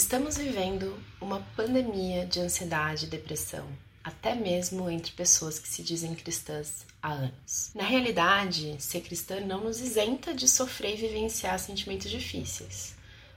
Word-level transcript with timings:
Estamos 0.00 0.38
vivendo 0.38 0.98
uma 1.20 1.40
pandemia 1.54 2.24
de 2.24 2.40
ansiedade 2.40 3.04
e 3.04 3.08
depressão, 3.08 3.68
até 4.02 4.34
mesmo 4.34 4.88
entre 4.88 5.12
pessoas 5.12 5.58
que 5.58 5.68
se 5.68 5.82
dizem 5.82 6.14
cristãs 6.14 6.86
há 7.02 7.12
anos. 7.12 7.70
Na 7.74 7.84
realidade, 7.84 8.76
ser 8.78 9.02
cristã 9.02 9.40
não 9.40 9.62
nos 9.62 9.78
isenta 9.78 10.32
de 10.32 10.48
sofrer 10.48 10.94
e 10.94 11.06
vivenciar 11.06 11.58
sentimentos 11.58 12.10
difíceis. 12.10 12.94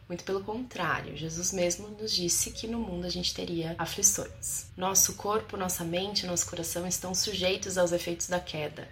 Muito 0.08 0.24
pelo 0.24 0.42
contrário, 0.42 1.18
Jesus 1.18 1.52
mesmo 1.52 1.90
nos 1.90 2.14
disse 2.14 2.52
que 2.52 2.66
no 2.66 2.80
mundo 2.80 3.06
a 3.06 3.10
gente 3.10 3.34
teria 3.34 3.76
aflições. 3.78 4.68
Nosso 4.78 5.16
corpo, 5.16 5.58
nossa 5.58 5.84
mente, 5.84 6.26
nosso 6.26 6.50
coração 6.50 6.88
estão 6.88 7.14
sujeitos 7.14 7.78
aos 7.78 7.92
efeitos 7.92 8.28
da 8.28 8.40
queda. 8.40 8.88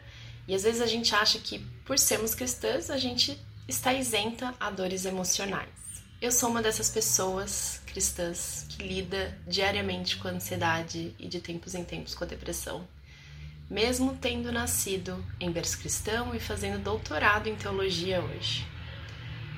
E 0.45 0.53
às 0.53 0.63
vezes 0.63 0.81
a 0.81 0.87
gente 0.87 1.15
acha 1.15 1.39
que, 1.39 1.59
por 1.85 1.97
sermos 1.97 2.35
cristãs, 2.35 2.89
a 2.89 2.97
gente 2.97 3.39
está 3.65 3.93
isenta 3.93 4.53
a 4.59 4.69
dores 4.69 5.05
emocionais. 5.05 5.80
Eu 6.21 6.31
sou 6.31 6.51
uma 6.51 6.61
dessas 6.61 6.87
pessoas 6.87 7.81
cristãs 7.87 8.67
que 8.69 8.83
lida 8.83 9.35
diariamente 9.47 10.17
com 10.17 10.27
a 10.27 10.31
ansiedade 10.31 11.15
e 11.17 11.27
de 11.27 11.41
tempos 11.41 11.73
em 11.73 11.83
tempos 11.83 12.13
com 12.13 12.23
a 12.23 12.27
depressão, 12.27 12.87
mesmo 13.67 14.15
tendo 14.15 14.51
nascido 14.51 15.25
em 15.39 15.51
berço 15.51 15.79
cristão 15.79 16.35
e 16.35 16.39
fazendo 16.39 16.79
doutorado 16.79 17.47
em 17.47 17.55
teologia 17.55 18.21
hoje. 18.21 18.67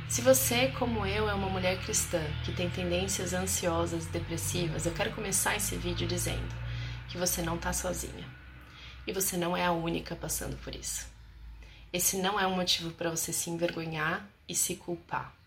Se 0.07 0.21
você, 0.21 0.69
como 0.69 1.05
eu, 1.05 1.27
é 1.27 1.33
uma 1.33 1.49
mulher 1.49 1.83
cristã 1.83 2.21
que 2.45 2.53
tem 2.53 2.69
tendências 2.69 3.33
ansiosas 3.33 4.05
e 4.05 4.11
depressivas, 4.11 4.85
eu 4.85 4.93
quero 4.93 5.11
começar 5.11 5.57
esse 5.57 5.75
vídeo 5.75 6.07
dizendo 6.07 6.55
que 7.09 7.17
você 7.17 7.41
não 7.41 7.57
está 7.57 7.73
sozinha 7.73 8.25
e 9.05 9.11
você 9.11 9.35
não 9.35 9.57
é 9.57 9.65
a 9.65 9.73
única 9.73 10.15
passando 10.15 10.55
por 10.63 10.73
isso. 10.73 11.07
Esse 11.91 12.15
não 12.15 12.39
é 12.39 12.47
um 12.47 12.55
motivo 12.55 12.91
para 12.91 13.09
você 13.09 13.33
se 13.33 13.49
envergonhar 13.49 14.25
e 14.47 14.55
se 14.55 14.77
culpar. 14.77 15.42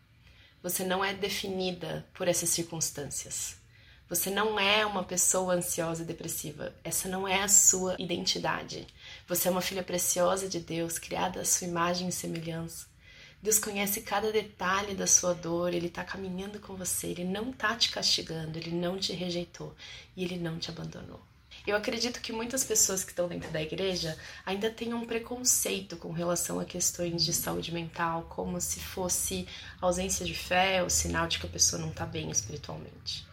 Você 0.63 0.85
não 0.85 1.05
é 1.05 1.15
definida 1.15 2.07
por 2.15 2.29
essas 2.29 2.49
circunstâncias. 2.51 3.57
Você 4.09 4.31
não 4.31 4.59
é 4.59 4.87
uma 4.87 5.03
pessoa 5.03 5.55
ansiosa 5.55 6.03
e 6.03 6.07
depressiva. 6.07 6.73
Essa 6.85 7.09
não 7.09 7.27
é 7.27 7.43
a 7.43 7.49
sua 7.49 7.97
identidade. 7.99 8.87
Você 9.27 9.49
é 9.49 9.51
uma 9.51 9.61
filha 9.61 9.83
preciosa 9.83 10.49
de 10.49 10.61
Deus, 10.61 10.99
criada 10.99 11.41
à 11.41 11.45
sua 11.45 11.67
imagem 11.67 12.09
e 12.09 12.13
semelhança. 12.13 12.87
Deus 13.43 13.59
conhece 13.59 14.01
cada 14.01 14.33
detalhe 14.33 14.95
da 14.95 15.07
sua 15.07 15.35
dor, 15.35 15.75
Ele 15.75 15.89
está 15.89 16.05
caminhando 16.05 16.59
com 16.59 16.75
você, 16.75 17.09
Ele 17.09 17.25
não 17.25 17.51
está 17.51 17.77
te 17.77 17.91
castigando, 17.91 18.59
Ele 18.59 18.71
não 18.71 18.99
te 18.99 19.13
rejeitou 19.13 19.75
e 20.17 20.25
Ele 20.25 20.39
não 20.39 20.59
te 20.59 20.71
abandonou. 20.71 21.21
Eu 21.67 21.75
acredito 21.77 22.21
que 22.21 22.33
muitas 22.33 22.63
pessoas 22.63 23.03
que 23.03 23.11
estão 23.11 23.27
dentro 23.27 23.51
da 23.51 23.61
igreja 23.61 24.17
ainda 24.45 24.71
têm 24.71 24.95
um 24.95 25.05
preconceito 25.05 25.97
com 25.97 26.13
relação 26.13 26.61
a 26.61 26.65
questões 26.65 27.25
de 27.25 27.33
saúde 27.33 27.73
mental, 27.73 28.27
como 28.29 28.61
se 28.61 28.79
fosse 28.79 29.49
ausência 29.81 30.25
de 30.25 30.33
fé 30.33 30.83
ou 30.83 30.89
sinal 30.89 31.27
de 31.27 31.41
que 31.41 31.47
a 31.47 31.51
pessoa 31.51 31.83
não 31.83 31.91
está 31.91 32.07
bem 32.07 32.31
espiritualmente. 32.31 33.27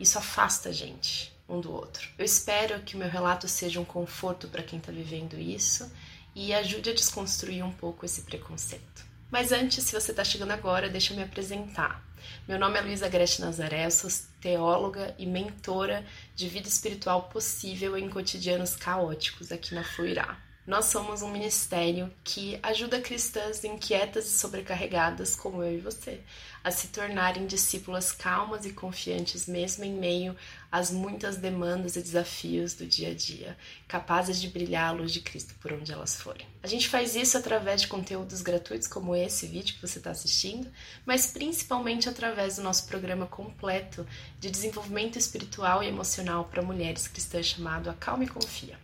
Isso 0.00 0.18
afasta 0.18 0.70
a 0.70 0.72
gente 0.72 1.32
um 1.48 1.60
do 1.60 1.70
outro. 1.72 2.08
Eu 2.18 2.24
espero 2.24 2.80
que 2.82 2.96
o 2.96 2.98
meu 2.98 3.08
relato 3.08 3.46
seja 3.46 3.80
um 3.80 3.84
conforto 3.84 4.48
para 4.48 4.62
quem 4.62 4.78
está 4.78 4.90
vivendo 4.90 5.38
isso 5.38 5.90
e 6.34 6.52
ajude 6.52 6.90
a 6.90 6.94
desconstruir 6.94 7.64
um 7.64 7.72
pouco 7.72 8.04
esse 8.04 8.22
preconceito. 8.22 9.04
Mas 9.30 9.52
antes, 9.52 9.84
se 9.84 9.92
você 9.92 10.10
está 10.10 10.24
chegando 10.24 10.50
agora, 10.50 10.88
deixa 10.88 11.12
eu 11.12 11.16
me 11.16 11.22
apresentar. 11.22 12.02
Meu 12.46 12.58
nome 12.58 12.78
é 12.78 12.82
Luísa 12.82 13.08
Grete 13.08 13.40
Nazaré, 13.40 13.88
sou 13.90 14.10
teóloga 14.40 15.14
e 15.18 15.26
mentora 15.26 16.04
de 16.34 16.48
vida 16.48 16.68
espiritual 16.68 17.24
possível 17.24 17.96
em 17.96 18.08
cotidianos 18.08 18.76
caóticos 18.76 19.52
aqui 19.52 19.74
na 19.74 19.84
Fluirá. 19.84 20.38
Nós 20.66 20.84
somos 20.86 21.22
um 21.22 21.30
ministério 21.30 22.12
que 22.22 22.58
ajuda 22.62 23.00
cristãs 23.00 23.64
inquietas 23.64 24.26
e 24.26 24.38
sobrecarregadas, 24.38 25.34
como 25.34 25.62
eu 25.62 25.76
e 25.76 25.80
você, 25.80 26.20
a 26.64 26.70
se 26.70 26.88
tornarem 26.88 27.46
discípulas 27.46 28.12
calmas 28.12 28.64
e 28.64 28.72
confiantes, 28.72 29.46
mesmo 29.46 29.84
em 29.84 29.92
meio 29.92 30.36
às 30.70 30.90
muitas 30.90 31.36
demandas 31.36 31.96
e 31.96 32.02
desafios 32.02 32.74
do 32.74 32.86
dia 32.86 33.10
a 33.10 33.14
dia, 33.14 33.56
capazes 33.86 34.40
de 34.40 34.48
brilhar 34.48 34.88
a 34.88 34.92
luz 34.92 35.12
de 35.12 35.20
Cristo 35.20 35.54
por 35.60 35.72
onde 35.72 35.92
elas 35.92 36.16
forem. 36.20 36.46
A 36.62 36.66
gente 36.66 36.88
faz 36.88 37.14
isso 37.14 37.36
através 37.36 37.82
de 37.82 37.88
conteúdos 37.88 38.40
gratuitos, 38.40 38.88
como 38.88 39.14
esse 39.14 39.46
vídeo 39.46 39.74
que 39.74 39.86
você 39.86 39.98
está 39.98 40.10
assistindo, 40.10 40.70
mas 41.04 41.26
principalmente 41.26 42.08
através 42.08 42.56
do 42.56 42.62
nosso 42.62 42.86
programa 42.86 43.26
completo 43.26 44.06
de 44.38 44.50
desenvolvimento 44.50 45.18
espiritual 45.18 45.82
e 45.82 45.88
emocional 45.88 46.44
para 46.46 46.62
mulheres 46.62 47.06
cristãs 47.06 47.46
chamado 47.46 47.90
Acalme 47.90 48.24
e 48.24 48.28
Confia. 48.28 48.81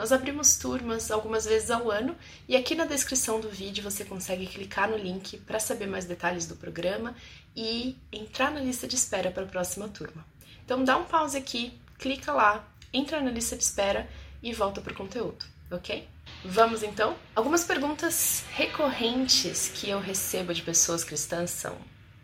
Nós 0.00 0.12
abrimos 0.12 0.56
turmas 0.56 1.10
algumas 1.10 1.44
vezes 1.44 1.70
ao 1.70 1.90
ano 1.90 2.16
e 2.48 2.56
aqui 2.56 2.74
na 2.74 2.86
descrição 2.86 3.38
do 3.38 3.50
vídeo 3.50 3.84
você 3.84 4.02
consegue 4.02 4.46
clicar 4.46 4.88
no 4.88 4.96
link 4.96 5.36
para 5.40 5.60
saber 5.60 5.86
mais 5.86 6.06
detalhes 6.06 6.46
do 6.46 6.56
programa 6.56 7.14
e 7.54 7.98
entrar 8.10 8.50
na 8.50 8.60
lista 8.60 8.88
de 8.88 8.96
espera 8.96 9.30
para 9.30 9.42
a 9.42 9.46
próxima 9.46 9.88
turma. 9.88 10.24
Então 10.64 10.82
dá 10.82 10.96
um 10.96 11.04
pause 11.04 11.36
aqui, 11.36 11.78
clica 11.98 12.32
lá, 12.32 12.66
entra 12.94 13.20
na 13.20 13.30
lista 13.30 13.54
de 13.54 13.62
espera 13.62 14.08
e 14.42 14.54
volta 14.54 14.80
para 14.80 14.94
o 14.94 14.96
conteúdo, 14.96 15.44
ok? 15.70 16.08
Vamos 16.46 16.82
então? 16.82 17.14
Algumas 17.36 17.64
perguntas 17.64 18.42
recorrentes 18.54 19.70
que 19.74 19.90
eu 19.90 20.00
recebo 20.00 20.54
de 20.54 20.62
pessoas 20.62 21.04
cristãs 21.04 21.50
são: 21.50 21.76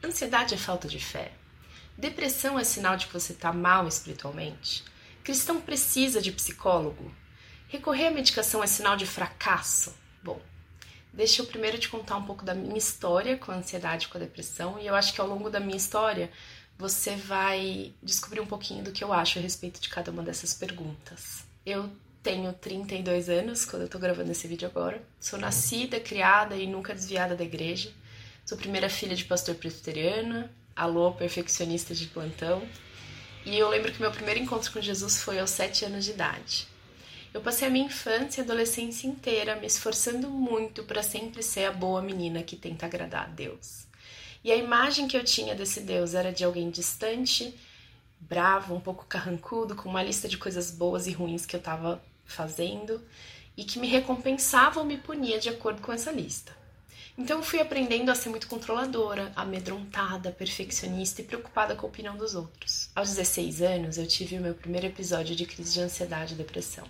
ansiedade 0.03 0.55
é 0.55 0.57
falta 0.57 0.89
de 0.89 0.99
fé? 0.99 1.31
Depressão 1.99 2.59
é 2.59 2.65
sinal 2.65 2.97
de 2.97 3.07
que 3.07 3.13
você 3.13 3.35
está 3.35 3.53
mal 3.53 3.87
espiritualmente? 3.87 4.83
Cristão 5.23 5.61
precisa 5.61 6.23
de 6.23 6.33
psicólogo? 6.33 7.15
Recorrer 7.69 8.07
à 8.07 8.11
medicação 8.13 8.63
é 8.63 8.67
sinal 8.67 8.97
de 8.97 9.07
fracasso? 9.07 9.93
Bom, 10.23 10.41
deixa 11.13 11.43
eu 11.43 11.47
primeiro 11.47 11.79
te 11.79 11.89
contar 11.89 12.17
um 12.17 12.25
pouco 12.25 12.45
da 12.45 12.55
minha 12.55 12.79
história 12.79 13.37
com 13.37 13.51
a 13.51 13.57
ansiedade 13.57 14.07
e 14.07 14.09
com 14.09 14.19
a 14.19 14.21
depressão, 14.21 14.79
e 14.79 14.87
eu 14.87 14.95
acho 14.95 15.13
que 15.13 15.21
ao 15.21 15.27
longo 15.27 15.51
da 15.51 15.59
minha 15.59 15.77
história 15.77 16.31
você 16.79 17.17
vai 17.17 17.93
descobrir 18.01 18.41
um 18.41 18.47
pouquinho 18.47 18.85
do 18.85 18.93
que 18.93 19.03
eu 19.03 19.13
acho 19.13 19.39
a 19.39 19.43
respeito 19.43 19.81
de 19.81 19.89
cada 19.89 20.13
uma 20.13 20.23
dessas 20.23 20.55
perguntas. 20.55 21.45
Eu 21.65 21.91
tenho 22.23 22.53
32 22.53 23.29
anos 23.29 23.65
quando 23.65 23.83
eu 23.83 23.89
tô 23.89 23.99
gravando 23.99 24.31
esse 24.31 24.47
vídeo 24.47 24.69
agora. 24.69 25.03
Sou 25.19 25.39
nascida, 25.39 25.99
criada 25.99 26.55
e 26.55 26.69
nunca 26.69 26.95
desviada 26.95 27.35
da 27.35 27.43
igreja. 27.43 27.93
Sou 28.45 28.57
primeira 28.57 28.89
filha 28.89 29.17
de 29.17 29.25
pastor 29.25 29.57
presbiteriana, 29.57 30.53
alô, 30.77 31.13
perfeccionista 31.13 31.95
de 31.95 32.07
plantão. 32.07 32.63
E 33.45 33.59
eu 33.59 33.69
lembro 33.69 33.91
que 33.91 34.01
meu 34.01 34.13
primeiro 34.13 34.39
encontro 34.39 34.73
com 34.73 34.81
Jesus 34.81 35.21
foi 35.21 35.41
aos 35.41 35.51
7 35.51 35.87
anos 35.87 36.05
de 36.05 36.13
idade. 36.13 36.76
Eu 37.33 37.41
passei 37.41 37.69
a 37.69 37.71
minha 37.71 37.87
infância 37.87 38.41
e 38.41 38.45
adolescência 38.45 39.07
inteira 39.07 39.57
me 39.57 39.67
esforçando 39.67 40.29
muito 40.31 40.83
para 40.85 41.03
sempre 41.03 41.43
ser 41.43 41.67
a 41.67 41.73
boa 41.73 42.01
menina 42.01 42.43
que 42.43 42.57
tenta 42.57 42.87
agradar 42.87 43.25
a 43.25 43.29
Deus. 43.29 43.87
E 44.43 44.53
a 44.53 44.57
imagem 44.57 45.09
que 45.09 45.17
eu 45.17 45.25
tinha 45.25 45.55
desse 45.55 45.81
Deus 45.81 46.15
era 46.15 46.33
de 46.33 46.45
alguém 46.45 46.71
distante, 46.71 47.55
bravo, 48.21 48.75
um 48.75 48.81
pouco 48.81 49.05
carrancudo, 49.05 49.75
com 49.75 49.89
uma 49.89 50.03
lista 50.03 50.29
de 50.29 50.39
coisas 50.39 50.71
boas 50.71 51.07
e 51.07 51.13
ruins 51.13 51.45
que 51.45 51.57
eu 51.57 51.59
estava 51.59 52.03
fazendo 52.25 53.03
e 53.57 53.65
que 53.65 53.79
me 53.79 53.87
recompensava 53.87 54.81
ou 54.81 54.87
me 54.87 54.99
punia 54.99 55.39
de 55.39 55.49
acordo 55.49 55.81
com 55.81 55.93
essa 55.93 56.11
lista. 56.11 56.57
Então 57.19 57.39
eu 57.39 57.43
fui 57.43 57.61
aprendendo 57.61 58.11
a 58.11 58.15
ser 58.15 58.29
muito 58.29 58.47
controladora, 58.47 59.33
amedrontada, 59.35 60.31
perfeccionista 60.31 61.23
e 61.23 61.25
preocupada 61.25 61.75
com 61.75 61.87
a 61.87 61.89
opinião 61.89 62.17
dos 62.17 62.35
outros. 62.35 62.91
Aos 62.95 63.09
16 63.09 63.63
anos, 63.63 63.97
eu 63.97 64.07
tive 64.07 64.37
o 64.37 64.43
meu 64.43 64.55
primeiro 64.55 64.87
episódio 64.87 65.35
de 65.35 65.47
crise 65.47 65.75
de 65.75 65.81
ansiedade 65.81 66.35
e 66.35 66.37
depressão. 66.37 66.87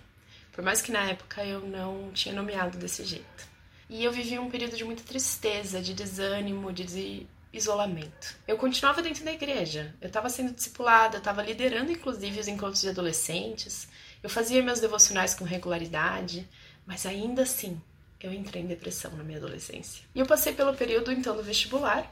Por 0.57 0.65
mais 0.65 0.81
que 0.81 0.91
na 0.91 1.05
época 1.11 1.45
eu 1.45 1.61
não 1.61 2.11
tinha 2.13 2.35
nomeado 2.35 2.79
desse 2.79 3.05
jeito. 3.05 3.47
E 3.91 4.03
eu 4.03 4.11
vivi 4.11 4.39
um 4.39 4.51
período 4.51 4.75
de 4.75 4.85
muita 4.85 5.03
tristeza, 5.03 5.83
de 5.83 5.93
desânimo, 5.93 6.73
de 6.73 7.27
isolamento. 7.53 8.35
Eu 8.49 8.57
continuava 8.57 9.03
dentro 9.03 9.23
da 9.23 9.33
igreja, 9.33 9.95
eu 10.01 10.09
estava 10.09 10.31
sendo 10.31 10.55
discipulada, 10.55 11.17
eu 11.17 11.19
estava 11.19 11.43
liderando 11.43 11.93
inclusive 11.93 12.41
os 12.41 12.49
encontros 12.49 12.81
de 12.81 12.89
adolescentes, 12.89 13.87
eu 14.23 14.31
fazia 14.31 14.63
meus 14.63 14.81
devocionais 14.81 15.35
com 15.35 15.45
regularidade, 15.45 16.49
mas 16.87 17.05
ainda 17.05 17.43
assim 17.43 17.81
eu 18.19 18.33
entrei 18.33 18.63
em 18.63 18.67
depressão 18.67 19.13
na 19.13 19.23
minha 19.23 19.39
adolescência. 19.39 20.03
E 20.15 20.21
eu 20.21 20.27
passei 20.27 20.55
pelo 20.55 20.75
período 20.75 21.13
então 21.13 21.37
do 21.37 21.43
vestibular, 21.43 22.11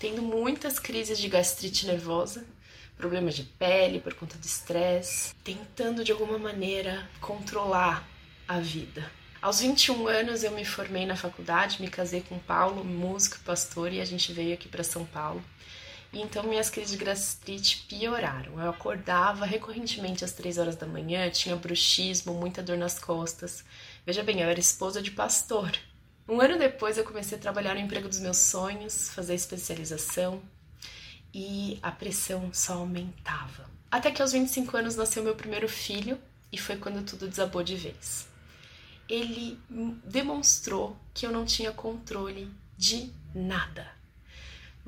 tendo 0.00 0.20
muitas 0.20 0.80
crises 0.80 1.16
de 1.16 1.28
gastrite 1.28 1.86
nervosa, 1.86 2.44
problemas 2.98 3.36
de 3.36 3.44
pele 3.44 4.00
por 4.00 4.12
conta 4.12 4.36
de 4.36 4.46
estresse, 4.46 5.32
tentando 5.44 6.02
de 6.02 6.10
alguma 6.10 6.36
maneira 6.36 7.08
controlar 7.20 8.06
a 8.46 8.58
vida. 8.58 9.08
Aos 9.40 9.60
21 9.60 10.08
anos 10.08 10.42
eu 10.42 10.50
me 10.50 10.64
formei 10.64 11.06
na 11.06 11.14
faculdade, 11.14 11.80
me 11.80 11.88
casei 11.88 12.20
com 12.20 12.40
Paulo, 12.40 12.84
músico 12.84 13.38
pastor, 13.44 13.92
e 13.92 14.00
a 14.00 14.04
gente 14.04 14.32
veio 14.32 14.52
aqui 14.52 14.68
para 14.68 14.82
São 14.82 15.06
Paulo. 15.06 15.40
E 16.12 16.20
então 16.20 16.42
minhas 16.42 16.70
crises 16.70 16.98
de 16.98 17.04
gastrite 17.04 17.86
pioraram. 17.88 18.60
Eu 18.60 18.70
acordava 18.70 19.44
recorrentemente 19.44 20.24
às 20.24 20.32
3 20.32 20.58
horas 20.58 20.74
da 20.74 20.86
manhã, 20.86 21.30
tinha 21.30 21.54
bruxismo, 21.54 22.34
muita 22.34 22.62
dor 22.62 22.76
nas 22.76 22.98
costas. 22.98 23.64
Veja 24.04 24.24
bem, 24.24 24.40
eu 24.40 24.48
era 24.48 24.58
esposa 24.58 25.00
de 25.00 25.12
pastor. 25.12 25.70
Um 26.28 26.40
ano 26.40 26.58
depois 26.58 26.98
eu 26.98 27.04
comecei 27.04 27.38
a 27.38 27.40
trabalhar 27.40 27.74
no 27.74 27.80
emprego 27.80 28.08
dos 28.08 28.18
meus 28.18 28.38
sonhos, 28.38 29.10
fazer 29.10 29.34
especialização, 29.34 30.42
e 31.32 31.78
a 31.82 31.90
pressão 31.90 32.50
só 32.52 32.74
aumentava. 32.74 33.68
Até 33.90 34.10
que 34.10 34.22
aos 34.22 34.32
25 34.32 34.76
anos 34.76 34.96
nasceu 34.96 35.22
meu 35.22 35.34
primeiro 35.34 35.68
filho 35.68 36.18
e 36.52 36.58
foi 36.58 36.76
quando 36.76 37.04
tudo 37.04 37.28
desabou 37.28 37.62
de 37.62 37.76
vez. 37.76 38.28
Ele 39.08 39.58
demonstrou 40.04 40.96
que 41.14 41.26
eu 41.26 41.32
não 41.32 41.44
tinha 41.44 41.72
controle 41.72 42.50
de 42.76 43.12
nada. 43.34 43.97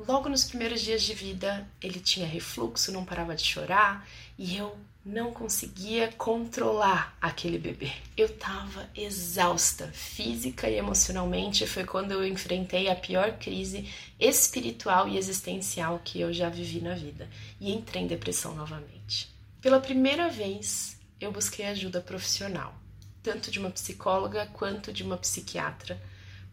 Logo 0.08 0.30
nos 0.30 0.44
primeiros 0.44 0.80
dias 0.80 1.02
de 1.02 1.12
vida, 1.12 1.68
ele 1.80 2.00
tinha 2.00 2.26
refluxo, 2.26 2.90
não 2.90 3.04
parava 3.04 3.36
de 3.36 3.44
chorar 3.44 4.08
e 4.38 4.56
eu 4.56 4.74
não 5.04 5.30
conseguia 5.30 6.10
controlar 6.12 7.14
aquele 7.20 7.58
bebê. 7.58 7.92
Eu 8.16 8.26
estava 8.26 8.88
exausta, 8.94 9.88
física 9.92 10.70
e 10.70 10.76
emocionalmente. 10.76 11.66
Foi 11.66 11.84
quando 11.84 12.12
eu 12.12 12.26
enfrentei 12.26 12.88
a 12.88 12.96
pior 12.96 13.36
crise 13.38 13.92
espiritual 14.18 15.06
e 15.06 15.18
existencial 15.18 16.00
que 16.02 16.18
eu 16.18 16.32
já 16.32 16.48
vivi 16.48 16.80
na 16.80 16.94
vida 16.94 17.28
e 17.60 17.70
entrei 17.70 18.02
em 18.02 18.06
depressão 18.06 18.54
novamente. 18.54 19.28
Pela 19.60 19.80
primeira 19.80 20.30
vez, 20.30 20.98
eu 21.20 21.30
busquei 21.30 21.66
ajuda 21.66 22.00
profissional, 22.00 22.74
tanto 23.22 23.50
de 23.50 23.58
uma 23.58 23.70
psicóloga 23.70 24.46
quanto 24.54 24.94
de 24.94 25.02
uma 25.02 25.18
psiquiatra, 25.18 26.00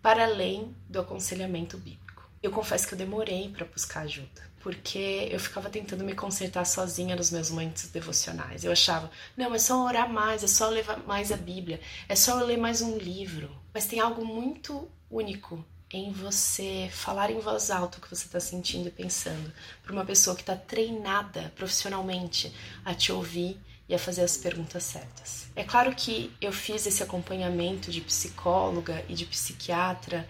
para 0.02 0.26
além 0.26 0.76
do 0.90 1.00
aconselhamento 1.00 1.78
bíblico. 1.78 2.07
Eu 2.42 2.52
confesso 2.52 2.88
que 2.88 2.94
eu 2.94 2.98
demorei 2.98 3.50
para 3.50 3.66
buscar 3.66 4.02
ajuda 4.02 4.48
porque 4.68 5.30
eu 5.32 5.40
ficava 5.40 5.70
tentando 5.70 6.04
me 6.04 6.14
consertar 6.14 6.66
sozinha 6.66 7.16
nos 7.16 7.32
meus 7.32 7.50
momentos 7.50 7.88
devocionais. 7.88 8.66
Eu 8.66 8.72
achava, 8.74 9.10
não, 9.38 9.56
é 9.56 9.60
só 9.60 9.86
orar 9.86 10.12
mais, 10.12 10.44
é 10.44 10.48
só 10.48 10.68
ler 10.68 10.86
mais 11.06 11.32
a 11.32 11.38
Bíblia, 11.38 11.80
é 12.10 12.18
só 12.18 12.36
ler 12.42 12.58
mais 12.58 12.82
um 12.82 12.98
livro. 12.98 13.50
Mas 13.74 13.86
tem 13.86 14.02
algo 14.02 14.26
muito 14.26 14.86
único 15.10 15.64
em 15.90 16.12
você 16.12 16.90
falar 16.92 17.32
em 17.32 17.40
voz 17.40 17.72
alta 17.72 17.98
o 17.98 18.02
que 18.02 18.10
você 18.10 18.26
está 18.26 18.42
sentindo 18.42 18.90
e 18.90 18.92
pensando 18.92 19.54
para 19.82 19.94
uma 19.94 20.04
pessoa 20.04 20.36
que 20.36 20.42
está 20.42 20.56
treinada 20.56 21.54
profissionalmente 21.56 22.54
a 22.84 22.94
te 22.94 23.12
ouvir 23.12 23.58
e 23.88 23.96
a 23.96 24.00
fazer 24.00 24.24
as 24.24 24.36
perguntas 24.36 24.84
certas. 24.84 25.48
É 25.56 25.64
claro 25.64 25.96
que 25.96 26.30
eu 26.42 26.52
fiz 26.52 26.86
esse 26.86 27.02
acompanhamento 27.02 27.90
de 27.90 28.02
psicóloga 28.02 29.02
e 29.08 29.14
de 29.14 29.26
psiquiatra 29.26 30.28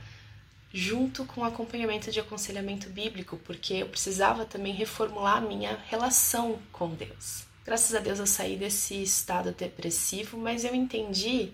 junto 0.74 1.26
com 1.26 1.44
acompanhamento 1.44 2.12
de 2.12 2.20
aconselhamento 2.20 2.90
bíblico, 2.90 3.38
porque 3.38 3.76
eu 3.76 3.88
precisava 3.88 4.46
também 4.46 4.74
reformular 4.74 5.38
a 5.38 5.42
minha 5.42 5.78
relação 5.88 6.60
com 6.72 6.90
Deus. 6.90 7.46
Graças 7.66 7.94
a 7.94 8.00
Deus 8.00 8.20
eu 8.20 8.28
saí 8.28 8.56
desse 8.56 9.02
estado 9.02 9.52
depressivo, 9.52 10.38
mas 10.38 10.64
eu 10.64 10.74
entendi 10.74 11.52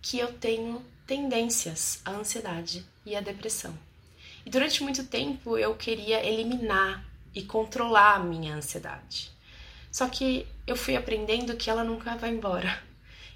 que 0.00 0.18
eu 0.18 0.32
tenho 0.32 0.84
tendências 1.06 2.00
à 2.04 2.10
ansiedade 2.12 2.84
e 3.04 3.16
à 3.16 3.20
depressão. 3.20 3.76
E 4.44 4.50
durante 4.50 4.82
muito 4.82 5.04
tempo 5.04 5.58
eu 5.58 5.74
queria 5.74 6.24
eliminar 6.24 7.04
e 7.34 7.42
controlar 7.42 8.14
a 8.14 8.20
minha 8.20 8.54
ansiedade. 8.54 9.30
Só 9.90 10.08
que 10.08 10.46
eu 10.66 10.76
fui 10.76 10.94
aprendendo 10.94 11.56
que 11.56 11.70
ela 11.70 11.82
nunca 11.82 12.16
vai 12.16 12.30
embora. 12.30 12.80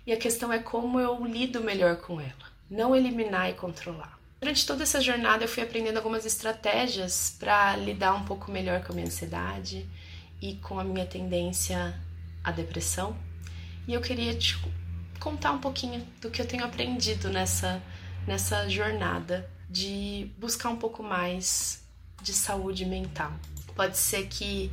E 0.07 0.13
a 0.13 0.17
questão 0.17 0.53
é 0.53 0.59
como 0.59 1.01
eu 1.01 1.25
lido 1.25 1.61
melhor 1.63 1.97
com 1.97 2.21
ela, 2.21 2.53
não 2.71 2.95
eliminar 2.95 3.51
e 3.51 3.55
controlar. 3.55 4.20
Durante 4.41 4.67
toda 4.67 4.85
essa 4.85 5.03
jornada 5.03 5.45
eu 5.45 5.49
fui 5.49 5.63
aprendendo 5.63 5.99
algumas 5.99 6.25
estratégias 6.25 7.37
para 7.39 7.77
lidar 7.77 8.15
um 8.15 8.25
pouco 8.25 8.51
melhor 8.51 8.83
com 8.83 8.93
a 8.93 8.95
minha 8.95 9.07
ansiedade 9.07 9.87
e 10.41 10.55
com 10.55 10.79
a 10.79 10.85
minha 10.85 11.05
tendência 11.05 11.95
à 12.43 12.51
depressão. 12.51 13.15
E 13.87 13.93
eu 13.93 14.01
queria 14.01 14.35
te 14.35 14.59
contar 15.19 15.53
um 15.53 15.59
pouquinho 15.59 16.07
do 16.23 16.31
que 16.31 16.41
eu 16.41 16.47
tenho 16.47 16.65
aprendido 16.65 17.29
nessa 17.29 17.83
nessa 18.27 18.69
jornada 18.69 19.49
de 19.69 20.31
buscar 20.39 20.71
um 20.71 20.77
pouco 20.77 21.03
mais 21.03 21.83
de 22.23 22.33
saúde 22.33 22.85
mental. 22.87 23.33
Pode 23.75 23.99
ser 23.99 24.27
que 24.27 24.71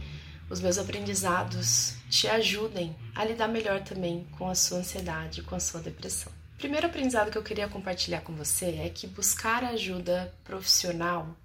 os 0.49 0.61
meus 0.61 0.77
aprendizados 0.77 1.95
te 2.09 2.27
ajudem 2.27 2.95
a 3.15 3.25
lidar 3.25 3.47
melhor 3.47 3.81
também 3.81 4.25
com 4.37 4.49
a 4.49 4.55
sua 4.55 4.79
ansiedade, 4.79 5.41
com 5.41 5.55
a 5.55 5.59
sua 5.59 5.81
depressão. 5.81 6.36
Primeiro 6.57 6.87
aprendizado 6.87 7.29
que 7.29 7.37
eu 7.37 7.43
queria 7.43 7.67
compartilhar 7.67 8.21
com 8.21 8.33
você 8.33 8.79
é 8.83 8.89
que 8.89 9.05
buscar 9.05 9.63
ajuda 9.63 10.33
profissional 10.43 11.37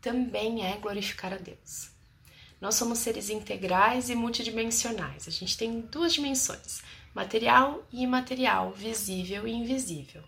também 0.00 0.64
é 0.64 0.78
glorificar 0.78 1.34
a 1.34 1.36
Deus. 1.36 1.90
Nós 2.58 2.74
somos 2.74 2.98
seres 3.00 3.28
integrais 3.28 4.08
e 4.08 4.14
multidimensionais. 4.14 5.28
A 5.28 5.30
gente 5.30 5.58
tem 5.58 5.82
duas 5.82 6.14
dimensões: 6.14 6.80
material 7.14 7.86
e 7.92 8.04
imaterial, 8.04 8.72
visível 8.72 9.46
e 9.46 9.52
invisível. 9.52 10.22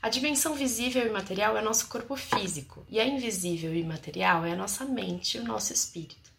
A 0.00 0.08
dimensão 0.08 0.54
visível 0.54 1.06
e 1.06 1.10
material 1.10 1.54
é 1.54 1.60
nosso 1.60 1.88
corpo 1.88 2.16
físico, 2.16 2.86
e 2.88 2.98
a 2.98 3.04
invisível 3.04 3.74
e 3.74 3.80
imaterial 3.80 4.46
é 4.46 4.52
a 4.52 4.56
nossa 4.56 4.86
mente 4.86 5.36
e 5.36 5.40
o 5.40 5.44
nosso 5.44 5.74
espírito. 5.74 6.32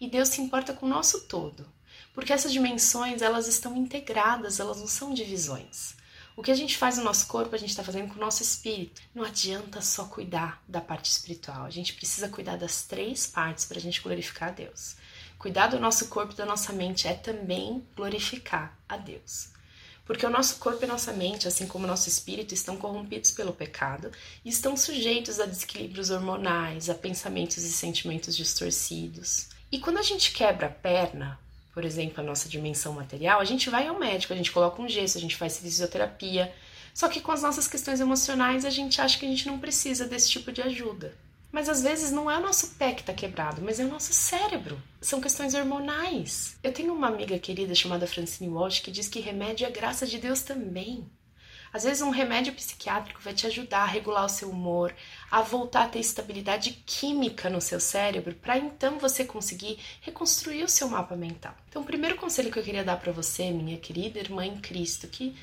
E 0.00 0.08
Deus 0.08 0.28
se 0.28 0.40
importa 0.40 0.72
com 0.72 0.86
o 0.86 0.88
nosso 0.88 1.22
todo, 1.22 1.66
porque 2.14 2.32
essas 2.32 2.52
dimensões 2.52 3.20
elas 3.20 3.48
estão 3.48 3.76
integradas, 3.76 4.60
elas 4.60 4.78
não 4.78 4.86
são 4.86 5.12
divisões. 5.12 5.96
O 6.36 6.42
que 6.42 6.50
a 6.50 6.54
gente 6.54 6.76
faz 6.76 6.98
no 6.98 7.04
nosso 7.04 7.28
corpo, 7.28 7.54
a 7.54 7.58
gente 7.58 7.70
está 7.70 7.84
fazendo 7.84 8.08
com 8.08 8.16
o 8.16 8.20
nosso 8.20 8.42
espírito. 8.42 9.00
Não 9.14 9.22
adianta 9.22 9.80
só 9.80 10.04
cuidar 10.06 10.60
da 10.66 10.80
parte 10.80 11.08
espiritual. 11.08 11.64
A 11.64 11.70
gente 11.70 11.94
precisa 11.94 12.28
cuidar 12.28 12.56
das 12.56 12.82
três 12.82 13.24
partes 13.24 13.64
para 13.64 13.78
a 13.78 13.80
gente 13.80 14.00
glorificar 14.00 14.48
a 14.48 14.52
Deus. 14.52 14.96
Cuidar 15.38 15.68
do 15.68 15.78
nosso 15.78 16.08
corpo 16.08 16.32
e 16.32 16.36
da 16.36 16.44
nossa 16.44 16.72
mente 16.72 17.06
é 17.06 17.14
também 17.14 17.86
glorificar 17.94 18.76
a 18.88 18.96
Deus. 18.96 19.50
Porque 20.04 20.26
o 20.26 20.30
nosso 20.30 20.58
corpo 20.58 20.84
e 20.84 20.88
nossa 20.88 21.12
mente, 21.12 21.46
assim 21.46 21.68
como 21.68 21.84
o 21.84 21.88
nosso 21.88 22.08
espírito, 22.08 22.52
estão 22.52 22.76
corrompidos 22.76 23.30
pelo 23.30 23.52
pecado 23.52 24.10
e 24.44 24.48
estão 24.48 24.76
sujeitos 24.76 25.38
a 25.38 25.46
desequilíbrios 25.46 26.10
hormonais, 26.10 26.90
a 26.90 26.94
pensamentos 26.94 27.58
e 27.58 27.72
sentimentos 27.72 28.36
distorcidos. 28.36 29.48
E 29.70 29.78
quando 29.78 29.98
a 29.98 30.02
gente 30.02 30.32
quebra 30.32 30.66
a 30.66 30.70
perna, 30.70 31.38
por 31.74 31.84
exemplo, 31.84 32.20
a 32.20 32.26
nossa 32.26 32.48
dimensão 32.48 32.92
material, 32.92 33.40
a 33.40 33.44
gente 33.44 33.68
vai 33.68 33.88
ao 33.88 33.98
médico, 33.98 34.32
a 34.32 34.36
gente 34.36 34.52
coloca 34.52 34.80
um 34.80 34.88
gesso, 34.88 35.18
a 35.18 35.20
gente 35.20 35.34
faz 35.34 35.58
fisioterapia. 35.58 36.54
Só 36.94 37.08
que 37.08 37.20
com 37.20 37.32
as 37.32 37.42
nossas 37.42 37.66
questões 37.66 37.98
emocionais, 37.98 38.64
a 38.64 38.70
gente 38.70 39.00
acha 39.00 39.18
que 39.18 39.26
a 39.26 39.28
gente 39.28 39.48
não 39.48 39.58
precisa 39.58 40.06
desse 40.06 40.30
tipo 40.30 40.52
de 40.52 40.62
ajuda. 40.62 41.12
Mas 41.50 41.68
às 41.68 41.82
vezes 41.82 42.12
não 42.12 42.30
é 42.30 42.38
o 42.38 42.42
nosso 42.42 42.74
pé 42.76 42.94
que 42.94 43.00
está 43.00 43.12
quebrado, 43.12 43.60
mas 43.60 43.80
é 43.80 43.84
o 43.84 43.88
nosso 43.88 44.12
cérebro. 44.12 44.80
São 45.00 45.20
questões 45.20 45.52
hormonais. 45.54 46.56
Eu 46.62 46.72
tenho 46.72 46.94
uma 46.94 47.08
amiga 47.08 47.38
querida 47.40 47.74
chamada 47.74 48.06
Francine 48.06 48.50
Walsh 48.50 48.78
que 48.78 48.92
diz 48.92 49.08
que 49.08 49.18
remédio 49.18 49.66
é 49.66 49.70
graça 49.70 50.06
de 50.06 50.18
Deus 50.18 50.42
também. 50.42 51.04
Às 51.74 51.82
vezes, 51.82 52.02
um 52.02 52.10
remédio 52.10 52.52
psiquiátrico 52.52 53.20
vai 53.20 53.34
te 53.34 53.48
ajudar 53.48 53.80
a 53.80 53.86
regular 53.86 54.24
o 54.24 54.28
seu 54.28 54.48
humor, 54.48 54.94
a 55.28 55.42
voltar 55.42 55.82
a 55.82 55.88
ter 55.88 55.98
estabilidade 55.98 56.70
química 56.86 57.50
no 57.50 57.60
seu 57.60 57.80
cérebro, 57.80 58.32
para 58.36 58.56
então 58.56 58.96
você 58.96 59.24
conseguir 59.24 59.80
reconstruir 60.00 60.62
o 60.62 60.68
seu 60.68 60.88
mapa 60.88 61.16
mental. 61.16 61.52
Então, 61.68 61.82
o 61.82 61.84
primeiro 61.84 62.14
conselho 62.14 62.52
que 62.52 62.60
eu 62.60 62.62
queria 62.62 62.84
dar 62.84 63.00
para 63.00 63.10
você, 63.10 63.50
minha 63.50 63.76
querida 63.76 64.20
irmã 64.20 64.46
em 64.46 64.60
Cristo, 64.60 65.08
que 65.08 65.34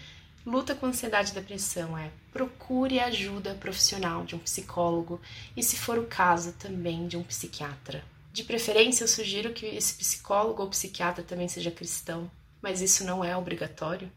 luta 0.45 0.73
com 0.73 0.85
ansiedade 0.85 1.31
e 1.31 1.35
depressão, 1.35 1.97
é 1.97 2.09
procure 2.31 3.01
ajuda 3.01 3.53
profissional 3.55 4.23
de 4.23 4.33
um 4.33 4.39
psicólogo 4.39 5.19
e, 5.57 5.61
se 5.61 5.75
for 5.75 5.99
o 5.99 6.07
caso, 6.07 6.53
também 6.53 7.09
de 7.09 7.17
um 7.17 7.23
psiquiatra. 7.23 8.05
De 8.31 8.45
preferência, 8.45 9.03
eu 9.03 9.09
sugiro 9.09 9.51
que 9.51 9.65
esse 9.65 9.95
psicólogo 9.95 10.63
ou 10.63 10.69
psiquiatra 10.69 11.25
também 11.25 11.49
seja 11.49 11.69
cristão, 11.69 12.31
mas 12.61 12.79
isso 12.81 13.03
não 13.03 13.21
é 13.21 13.35
obrigatório. 13.35 14.09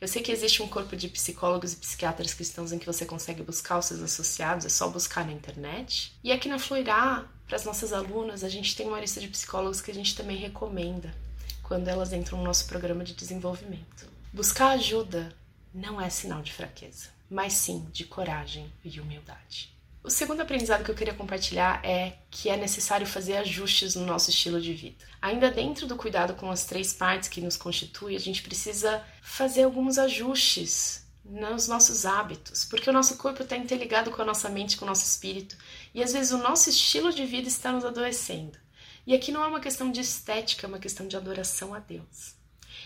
Eu 0.00 0.08
sei 0.08 0.22
que 0.22 0.32
existe 0.32 0.62
um 0.62 0.68
corpo 0.68 0.96
de 0.96 1.08
psicólogos 1.08 1.72
e 1.72 1.76
psiquiatras 1.76 2.34
cristãos 2.34 2.72
em 2.72 2.78
que 2.78 2.86
você 2.86 3.04
consegue 3.04 3.42
buscar 3.42 3.78
os 3.78 3.86
seus 3.86 4.00
associados, 4.00 4.64
é 4.64 4.68
só 4.68 4.88
buscar 4.88 5.24
na 5.26 5.32
internet. 5.32 6.12
E 6.22 6.32
aqui 6.32 6.48
na 6.48 6.58
Floirá, 6.58 7.24
para 7.46 7.56
as 7.56 7.64
nossas 7.64 7.92
alunas, 7.92 8.44
a 8.44 8.48
gente 8.48 8.76
tem 8.76 8.86
uma 8.86 9.00
lista 9.00 9.20
de 9.20 9.28
psicólogos 9.28 9.80
que 9.80 9.90
a 9.90 9.94
gente 9.94 10.14
também 10.14 10.36
recomenda 10.36 11.14
quando 11.62 11.88
elas 11.88 12.12
entram 12.12 12.38
no 12.38 12.44
nosso 12.44 12.66
programa 12.66 13.02
de 13.02 13.14
desenvolvimento. 13.14 14.06
Buscar 14.32 14.70
ajuda 14.70 15.34
não 15.74 16.00
é 16.00 16.08
sinal 16.08 16.42
de 16.42 16.52
fraqueza, 16.52 17.08
mas 17.28 17.54
sim 17.54 17.86
de 17.92 18.04
coragem 18.04 18.72
e 18.84 19.00
humildade. 19.00 19.73
O 20.04 20.10
segundo 20.10 20.42
aprendizado 20.42 20.84
que 20.84 20.90
eu 20.90 20.94
queria 20.94 21.14
compartilhar 21.14 21.82
é 21.82 22.18
que 22.30 22.50
é 22.50 22.58
necessário 22.58 23.06
fazer 23.06 23.38
ajustes 23.38 23.94
no 23.94 24.04
nosso 24.04 24.28
estilo 24.28 24.60
de 24.60 24.74
vida. 24.74 25.02
Ainda 25.22 25.50
dentro 25.50 25.86
do 25.86 25.96
cuidado 25.96 26.34
com 26.34 26.50
as 26.50 26.66
três 26.66 26.92
partes 26.92 27.26
que 27.26 27.40
nos 27.40 27.56
constituem, 27.56 28.14
a 28.14 28.20
gente 28.20 28.42
precisa 28.42 29.02
fazer 29.22 29.62
alguns 29.62 29.96
ajustes 29.96 31.06
nos 31.24 31.66
nossos 31.68 32.04
hábitos, 32.04 32.66
porque 32.66 32.90
o 32.90 32.92
nosso 32.92 33.16
corpo 33.16 33.44
está 33.44 33.56
interligado 33.56 34.10
com 34.10 34.20
a 34.20 34.26
nossa 34.26 34.50
mente, 34.50 34.76
com 34.76 34.84
o 34.84 34.88
nosso 34.88 35.06
espírito, 35.06 35.56
e 35.94 36.02
às 36.02 36.12
vezes 36.12 36.32
o 36.32 36.38
nosso 36.38 36.68
estilo 36.68 37.10
de 37.10 37.24
vida 37.24 37.48
está 37.48 37.72
nos 37.72 37.86
adoecendo. 37.86 38.58
E 39.06 39.14
aqui 39.14 39.32
não 39.32 39.42
é 39.42 39.46
uma 39.46 39.60
questão 39.60 39.90
de 39.90 40.02
estética, 40.02 40.66
é 40.66 40.68
uma 40.68 40.78
questão 40.78 41.08
de 41.08 41.16
adoração 41.16 41.72
a 41.72 41.78
Deus. 41.78 42.34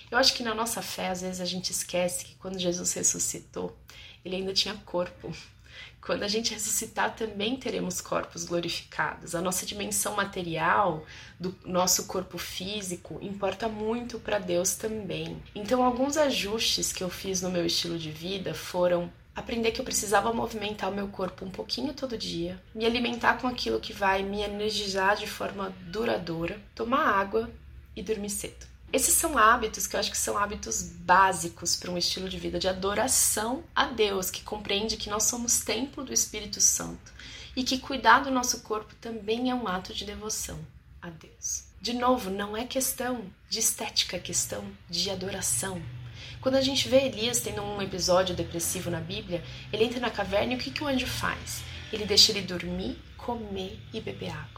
Eu 0.09 0.19
acho 0.19 0.35
que 0.35 0.45
na 0.45 0.55
nossa 0.55 0.81
fé, 0.81 1.09
às 1.09 1.23
vezes 1.23 1.41
a 1.41 1.45
gente 1.45 1.73
esquece 1.73 2.25
que 2.25 2.37
quando 2.37 2.61
Jesus 2.61 2.93
ressuscitou, 2.93 3.77
ele 4.25 4.37
ainda 4.37 4.55
tinha 4.55 4.75
corpo. 4.87 5.33
Quando 6.01 6.23
a 6.23 6.29
gente 6.29 6.55
ressuscitar, 6.55 7.15
também 7.15 7.57
teremos 7.57 8.01
corpos 8.01 8.45
glorificados. 8.45 9.35
A 9.35 9.41
nossa 9.41 9.67
dimensão 9.67 10.17
material, 10.17 11.05
do 11.39 11.55
nosso 11.65 12.07
corpo 12.07 12.39
físico, 12.39 13.19
importa 13.21 13.69
muito 13.69 14.19
para 14.19 14.39
Deus 14.39 14.75
também. 14.75 15.43
Então, 15.55 15.83
alguns 15.83 16.17
ajustes 16.17 16.93
que 16.93 17.05
eu 17.05 17.11
fiz 17.11 17.43
no 17.43 17.51
meu 17.51 17.67
estilo 17.67 17.99
de 17.99 18.11
vida 18.11 18.55
foram 18.55 19.13
aprender 19.39 19.71
que 19.71 19.81
eu 19.81 19.85
precisava 19.85 20.33
movimentar 20.33 20.91
o 20.91 20.95
meu 20.95 21.09
corpo 21.09 21.45
um 21.45 21.51
pouquinho 21.51 21.95
todo 21.95 22.19
dia, 22.19 22.61
me 22.75 22.85
alimentar 22.85 23.41
com 23.41 23.47
aquilo 23.47 23.79
que 23.79 23.93
vai 23.93 24.23
me 24.23 24.43
energizar 24.43 25.17
de 25.17 25.27
forma 25.27 25.73
duradoura, 25.83 26.61
tomar 26.75 27.07
água 27.07 27.49
e 27.95 28.03
dormir 28.03 28.31
cedo. 28.31 28.67
Esses 28.91 29.15
são 29.15 29.37
hábitos 29.37 29.87
que 29.87 29.95
eu 29.95 30.01
acho 30.01 30.11
que 30.11 30.17
são 30.17 30.39
hábitos 30.39 30.83
básicos 30.83 31.77
para 31.77 31.91
um 31.91 31.99
estilo 31.99 32.27
de 32.27 32.39
vida 32.39 32.59
de 32.59 32.69
adoração 32.69 33.63
a 33.77 33.85
Deus, 33.85 34.31
que 34.31 34.43
compreende 34.43 34.97
que 34.97 35.11
nós 35.11 35.25
somos 35.25 35.61
templo 35.61 36.03
do 36.03 36.13
Espírito 36.13 36.59
Santo 36.59 37.13
e 37.55 37.63
que 37.63 37.79
cuidar 37.79 38.21
do 38.21 38.31
nosso 38.31 38.61
corpo 38.61 38.95
também 38.95 39.51
é 39.51 39.55
um 39.55 39.69
ato 39.69 39.93
de 39.93 40.07
devoção 40.07 40.59
a 41.03 41.11
Deus. 41.11 41.65
De 41.83 41.93
novo, 41.93 42.31
não 42.31 42.57
é 42.57 42.65
questão 42.65 43.27
de 43.51 43.59
estética, 43.59 44.17
é 44.17 44.21
questão 44.21 44.65
de 44.89 45.11
adoração. 45.11 45.83
Quando 46.41 46.55
a 46.55 46.63
gente 46.63 46.89
vê 46.89 47.07
Elias 47.07 47.41
tendo 47.41 47.61
um 47.63 47.83
episódio 47.83 48.35
depressivo 48.35 48.91
na 48.91 49.01
Bíblia, 49.01 49.45
ele 49.71 49.85
entra 49.85 50.01
na 50.01 50.11
caverna 50.11 50.55
e 50.55 50.57
o 50.57 50.59
que, 50.59 50.71
que 50.71 50.83
o 50.83 50.89
anjo 50.89 51.07
faz? 51.07 51.63
Ele 51.93 52.07
deixa 52.07 52.33
ele 52.33 52.41
dormir, 52.41 52.97
comer 53.19 53.79
e 53.93 54.01
beber 54.01 54.31
água. 54.31 54.58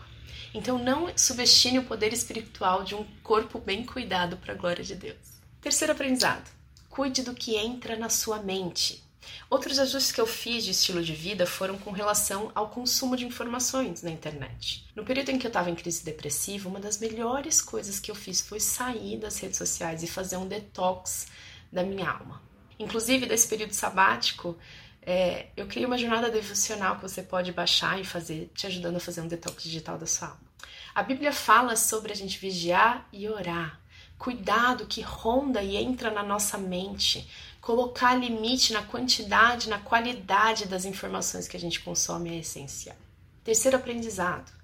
Então 0.52 0.78
não 0.78 1.16
subestime 1.16 1.78
o 1.78 1.84
poder 1.84 2.12
espiritual 2.12 2.82
de 2.82 2.94
um 2.94 3.04
corpo 3.22 3.58
bem 3.58 3.84
cuidado 3.84 4.36
para 4.36 4.52
a 4.52 4.56
glória 4.56 4.84
de 4.84 4.94
Deus. 4.94 5.18
Terceiro 5.60 5.92
aprendizado: 5.92 6.50
cuide 6.88 7.22
do 7.22 7.34
que 7.34 7.56
entra 7.56 7.96
na 7.96 8.08
sua 8.08 8.40
mente. 8.42 9.02
Outros 9.48 9.78
ajustes 9.78 10.10
que 10.10 10.20
eu 10.20 10.26
fiz 10.26 10.64
de 10.64 10.70
estilo 10.70 11.02
de 11.02 11.12
vida 11.14 11.46
foram 11.46 11.78
com 11.78 11.90
relação 11.90 12.50
ao 12.54 12.70
consumo 12.70 13.16
de 13.16 13.26
informações 13.26 14.02
na 14.02 14.10
internet. 14.10 14.86
No 14.94 15.04
período 15.04 15.30
em 15.30 15.38
que 15.38 15.46
eu 15.46 15.50
estava 15.50 15.70
em 15.70 15.74
crise 15.74 16.04
depressiva, 16.04 16.68
uma 16.68 16.80
das 16.80 16.98
melhores 16.98 17.60
coisas 17.60 18.00
que 18.00 18.10
eu 18.10 18.14
fiz 18.14 18.40
foi 18.40 18.58
sair 18.58 19.18
das 19.18 19.38
redes 19.38 19.58
sociais 19.58 20.02
e 20.02 20.06
fazer 20.06 20.36
um 20.36 20.48
detox 20.48 21.28
da 21.70 21.82
minha 21.82 22.10
alma. 22.10 22.42
Inclusive, 22.78 23.26
desse 23.26 23.46
período 23.46 23.74
sabático, 23.74 24.56
é, 25.02 25.46
eu 25.56 25.66
criei 25.66 25.86
uma 25.86 25.98
jornada 25.98 26.30
devocional 26.30 26.96
que 26.96 27.02
você 27.02 27.22
pode 27.22 27.52
baixar 27.52 28.00
e 28.00 28.04
fazer, 28.04 28.50
te 28.54 28.66
ajudando 28.66 28.96
a 28.96 29.00
fazer 29.00 29.20
um 29.20 29.28
detox 29.28 29.62
digital 29.62 29.96
da 29.96 30.06
sua 30.06 30.28
alma. 30.28 30.40
A 30.94 31.02
Bíblia 31.02 31.32
fala 31.32 31.76
sobre 31.76 32.12
a 32.12 32.16
gente 32.16 32.38
vigiar 32.38 33.08
e 33.12 33.28
orar. 33.28 33.80
Cuidado 34.18 34.86
que 34.86 35.00
ronda 35.00 35.62
e 35.62 35.76
entra 35.76 36.10
na 36.10 36.22
nossa 36.22 36.58
mente. 36.58 37.26
Colocar 37.60 38.14
limite 38.14 38.72
na 38.72 38.82
quantidade, 38.82 39.68
na 39.68 39.78
qualidade 39.78 40.66
das 40.66 40.84
informações 40.84 41.48
que 41.48 41.56
a 41.56 41.60
gente 41.60 41.80
consome 41.80 42.30
é 42.30 42.40
essencial. 42.40 42.96
Terceiro 43.42 43.76
aprendizado 43.76 44.59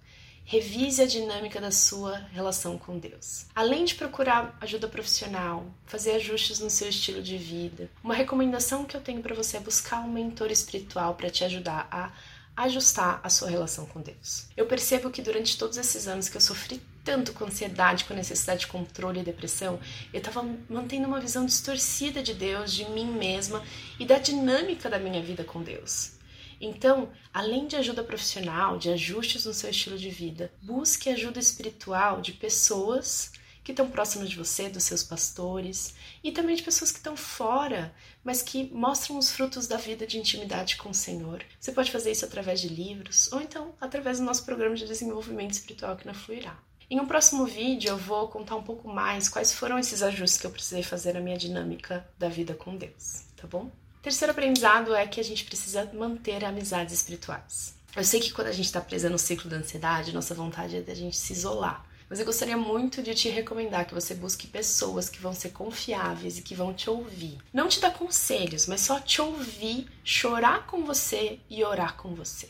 Revise 0.48 1.02
a 1.02 1.06
dinâmica 1.06 1.60
da 1.60 1.72
sua 1.72 2.18
relação 2.30 2.78
com 2.78 3.00
Deus. 3.00 3.46
Além 3.52 3.84
de 3.84 3.96
procurar 3.96 4.56
ajuda 4.60 4.86
profissional, 4.86 5.66
fazer 5.86 6.12
ajustes 6.12 6.60
no 6.60 6.70
seu 6.70 6.88
estilo 6.88 7.20
de 7.20 7.36
vida, 7.36 7.90
uma 8.00 8.14
recomendação 8.14 8.84
que 8.84 8.96
eu 8.96 9.00
tenho 9.00 9.20
para 9.20 9.34
você 9.34 9.56
é 9.56 9.60
buscar 9.60 10.02
um 10.02 10.12
mentor 10.12 10.52
espiritual 10.52 11.16
para 11.16 11.30
te 11.30 11.42
ajudar 11.42 11.88
a 11.90 12.12
ajustar 12.56 13.20
a 13.24 13.28
sua 13.28 13.50
relação 13.50 13.86
com 13.86 14.00
Deus. 14.00 14.46
Eu 14.56 14.66
percebo 14.66 15.10
que 15.10 15.20
durante 15.20 15.58
todos 15.58 15.76
esses 15.76 16.06
anos 16.06 16.28
que 16.28 16.36
eu 16.36 16.40
sofri 16.40 16.80
tanto 17.04 17.32
com 17.32 17.46
ansiedade, 17.46 18.04
com 18.04 18.14
necessidade 18.14 18.60
de 18.60 18.66
controle 18.68 19.18
e 19.18 19.24
depressão, 19.24 19.80
eu 20.12 20.18
estava 20.18 20.48
mantendo 20.70 21.08
uma 21.08 21.20
visão 21.20 21.44
distorcida 21.44 22.22
de 22.22 22.34
Deus, 22.34 22.72
de 22.72 22.88
mim 22.90 23.06
mesma 23.06 23.64
e 23.98 24.06
da 24.06 24.18
dinâmica 24.18 24.88
da 24.88 24.98
minha 24.98 25.20
vida 25.20 25.42
com 25.42 25.60
Deus. 25.60 26.15
Então, 26.60 27.10
além 27.32 27.66
de 27.66 27.76
ajuda 27.76 28.02
profissional, 28.02 28.78
de 28.78 28.90
ajustes 28.90 29.44
no 29.44 29.54
seu 29.54 29.70
estilo 29.70 29.98
de 29.98 30.10
vida, 30.10 30.52
busque 30.62 31.10
ajuda 31.10 31.38
espiritual 31.38 32.20
de 32.20 32.32
pessoas 32.32 33.30
que 33.66 33.72
estão 33.72 33.90
próximas 33.90 34.30
de 34.30 34.36
você, 34.36 34.68
dos 34.68 34.84
seus 34.84 35.02
pastores, 35.02 35.96
e 36.22 36.30
também 36.30 36.54
de 36.54 36.62
pessoas 36.62 36.92
que 36.92 36.98
estão 36.98 37.16
fora, 37.16 37.92
mas 38.22 38.40
que 38.40 38.70
mostram 38.72 39.18
os 39.18 39.32
frutos 39.32 39.66
da 39.66 39.76
vida 39.76 40.06
de 40.06 40.18
intimidade 40.18 40.76
com 40.76 40.90
o 40.90 40.94
Senhor. 40.94 41.44
Você 41.58 41.72
pode 41.72 41.90
fazer 41.90 42.12
isso 42.12 42.25
através 42.25 42.60
de 42.60 42.68
livros 42.68 43.28
ou 43.32 43.40
então 43.40 43.75
através 43.80 44.20
do 44.20 44.25
nosso 44.25 44.44
programa 44.44 44.76
de 44.76 44.86
desenvolvimento 44.86 45.50
espiritual 45.50 45.94
aqui 45.94 46.06
na 46.06 46.14
Fluirá. 46.14 46.56
Em 46.88 47.00
um 47.00 47.06
próximo 47.06 47.44
vídeo 47.44 47.88
eu 47.88 47.98
vou 47.98 48.28
contar 48.28 48.54
um 48.54 48.62
pouco 48.62 48.88
mais 48.88 49.28
quais 49.28 49.52
foram 49.52 49.76
esses 49.76 50.00
ajustes 50.00 50.38
que 50.38 50.46
eu 50.46 50.52
precisei 50.52 50.84
fazer 50.84 51.14
na 51.14 51.20
minha 51.20 51.36
dinâmica 51.36 52.08
da 52.16 52.28
vida 52.28 52.54
com 52.54 52.76
Deus, 52.76 53.25
tá 53.36 53.48
bom? 53.48 53.68
Terceiro 54.06 54.30
aprendizado 54.30 54.94
é 54.94 55.04
que 55.04 55.18
a 55.18 55.25
gente 55.25 55.44
precisa 55.44 55.90
manter 55.92 56.44
amizades 56.44 56.94
espirituais. 56.94 57.75
Eu 57.96 58.04
sei 58.04 58.20
que 58.20 58.32
quando 58.32 58.46
a 58.46 58.52
gente 58.52 58.66
está 58.66 58.80
presa 58.80 59.10
no 59.10 59.18
ciclo 59.18 59.50
da 59.50 59.56
ansiedade, 59.56 60.14
nossa 60.14 60.32
vontade 60.32 60.76
é 60.76 60.80
da 60.80 60.94
gente 60.94 61.16
se 61.16 61.32
isolar. 61.32 61.84
Mas 62.08 62.20
eu 62.20 62.25
gostaria 62.25 62.56
muito 62.56 63.02
de 63.02 63.16
te 63.16 63.28
recomendar 63.28 63.84
que 63.84 63.92
você 63.92 64.14
busque 64.14 64.46
pessoas 64.46 65.08
que 65.08 65.18
vão 65.18 65.34
ser 65.34 65.48
confiáveis 65.50 66.38
e 66.38 66.42
que 66.42 66.54
vão 66.54 66.72
te 66.72 66.88
ouvir. 66.88 67.38
Não 67.52 67.66
te 67.66 67.80
dar 67.80 67.94
conselhos, 67.94 68.68
mas 68.68 68.82
só 68.82 69.00
te 69.00 69.20
ouvir, 69.20 69.88
chorar 70.04 70.66
com 70.66 70.84
você 70.84 71.40
e 71.50 71.64
orar 71.64 71.96
com 71.96 72.14
você. 72.14 72.48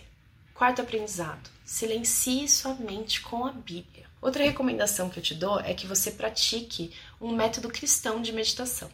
Quarto 0.53 0.83
aprendizado: 0.83 1.49
silencie 1.65 2.51
sua 2.51 2.75
mente 2.75 3.23
com 3.23 3.47
a 3.47 3.53
Bíblia. 3.53 4.05
Outra 4.21 4.45
recomendação 4.45 5.09
que 5.09 5.21
eu 5.21 5.23
te 5.23 5.35
dou 5.35 5.59
é 5.61 5.73
que 5.73 5.87
você 5.87 6.11
pratique 6.11 6.93
um 7.19 7.35
método 7.35 7.71
cristão 7.71 8.21
de 8.21 8.31
meditação. 8.31 8.91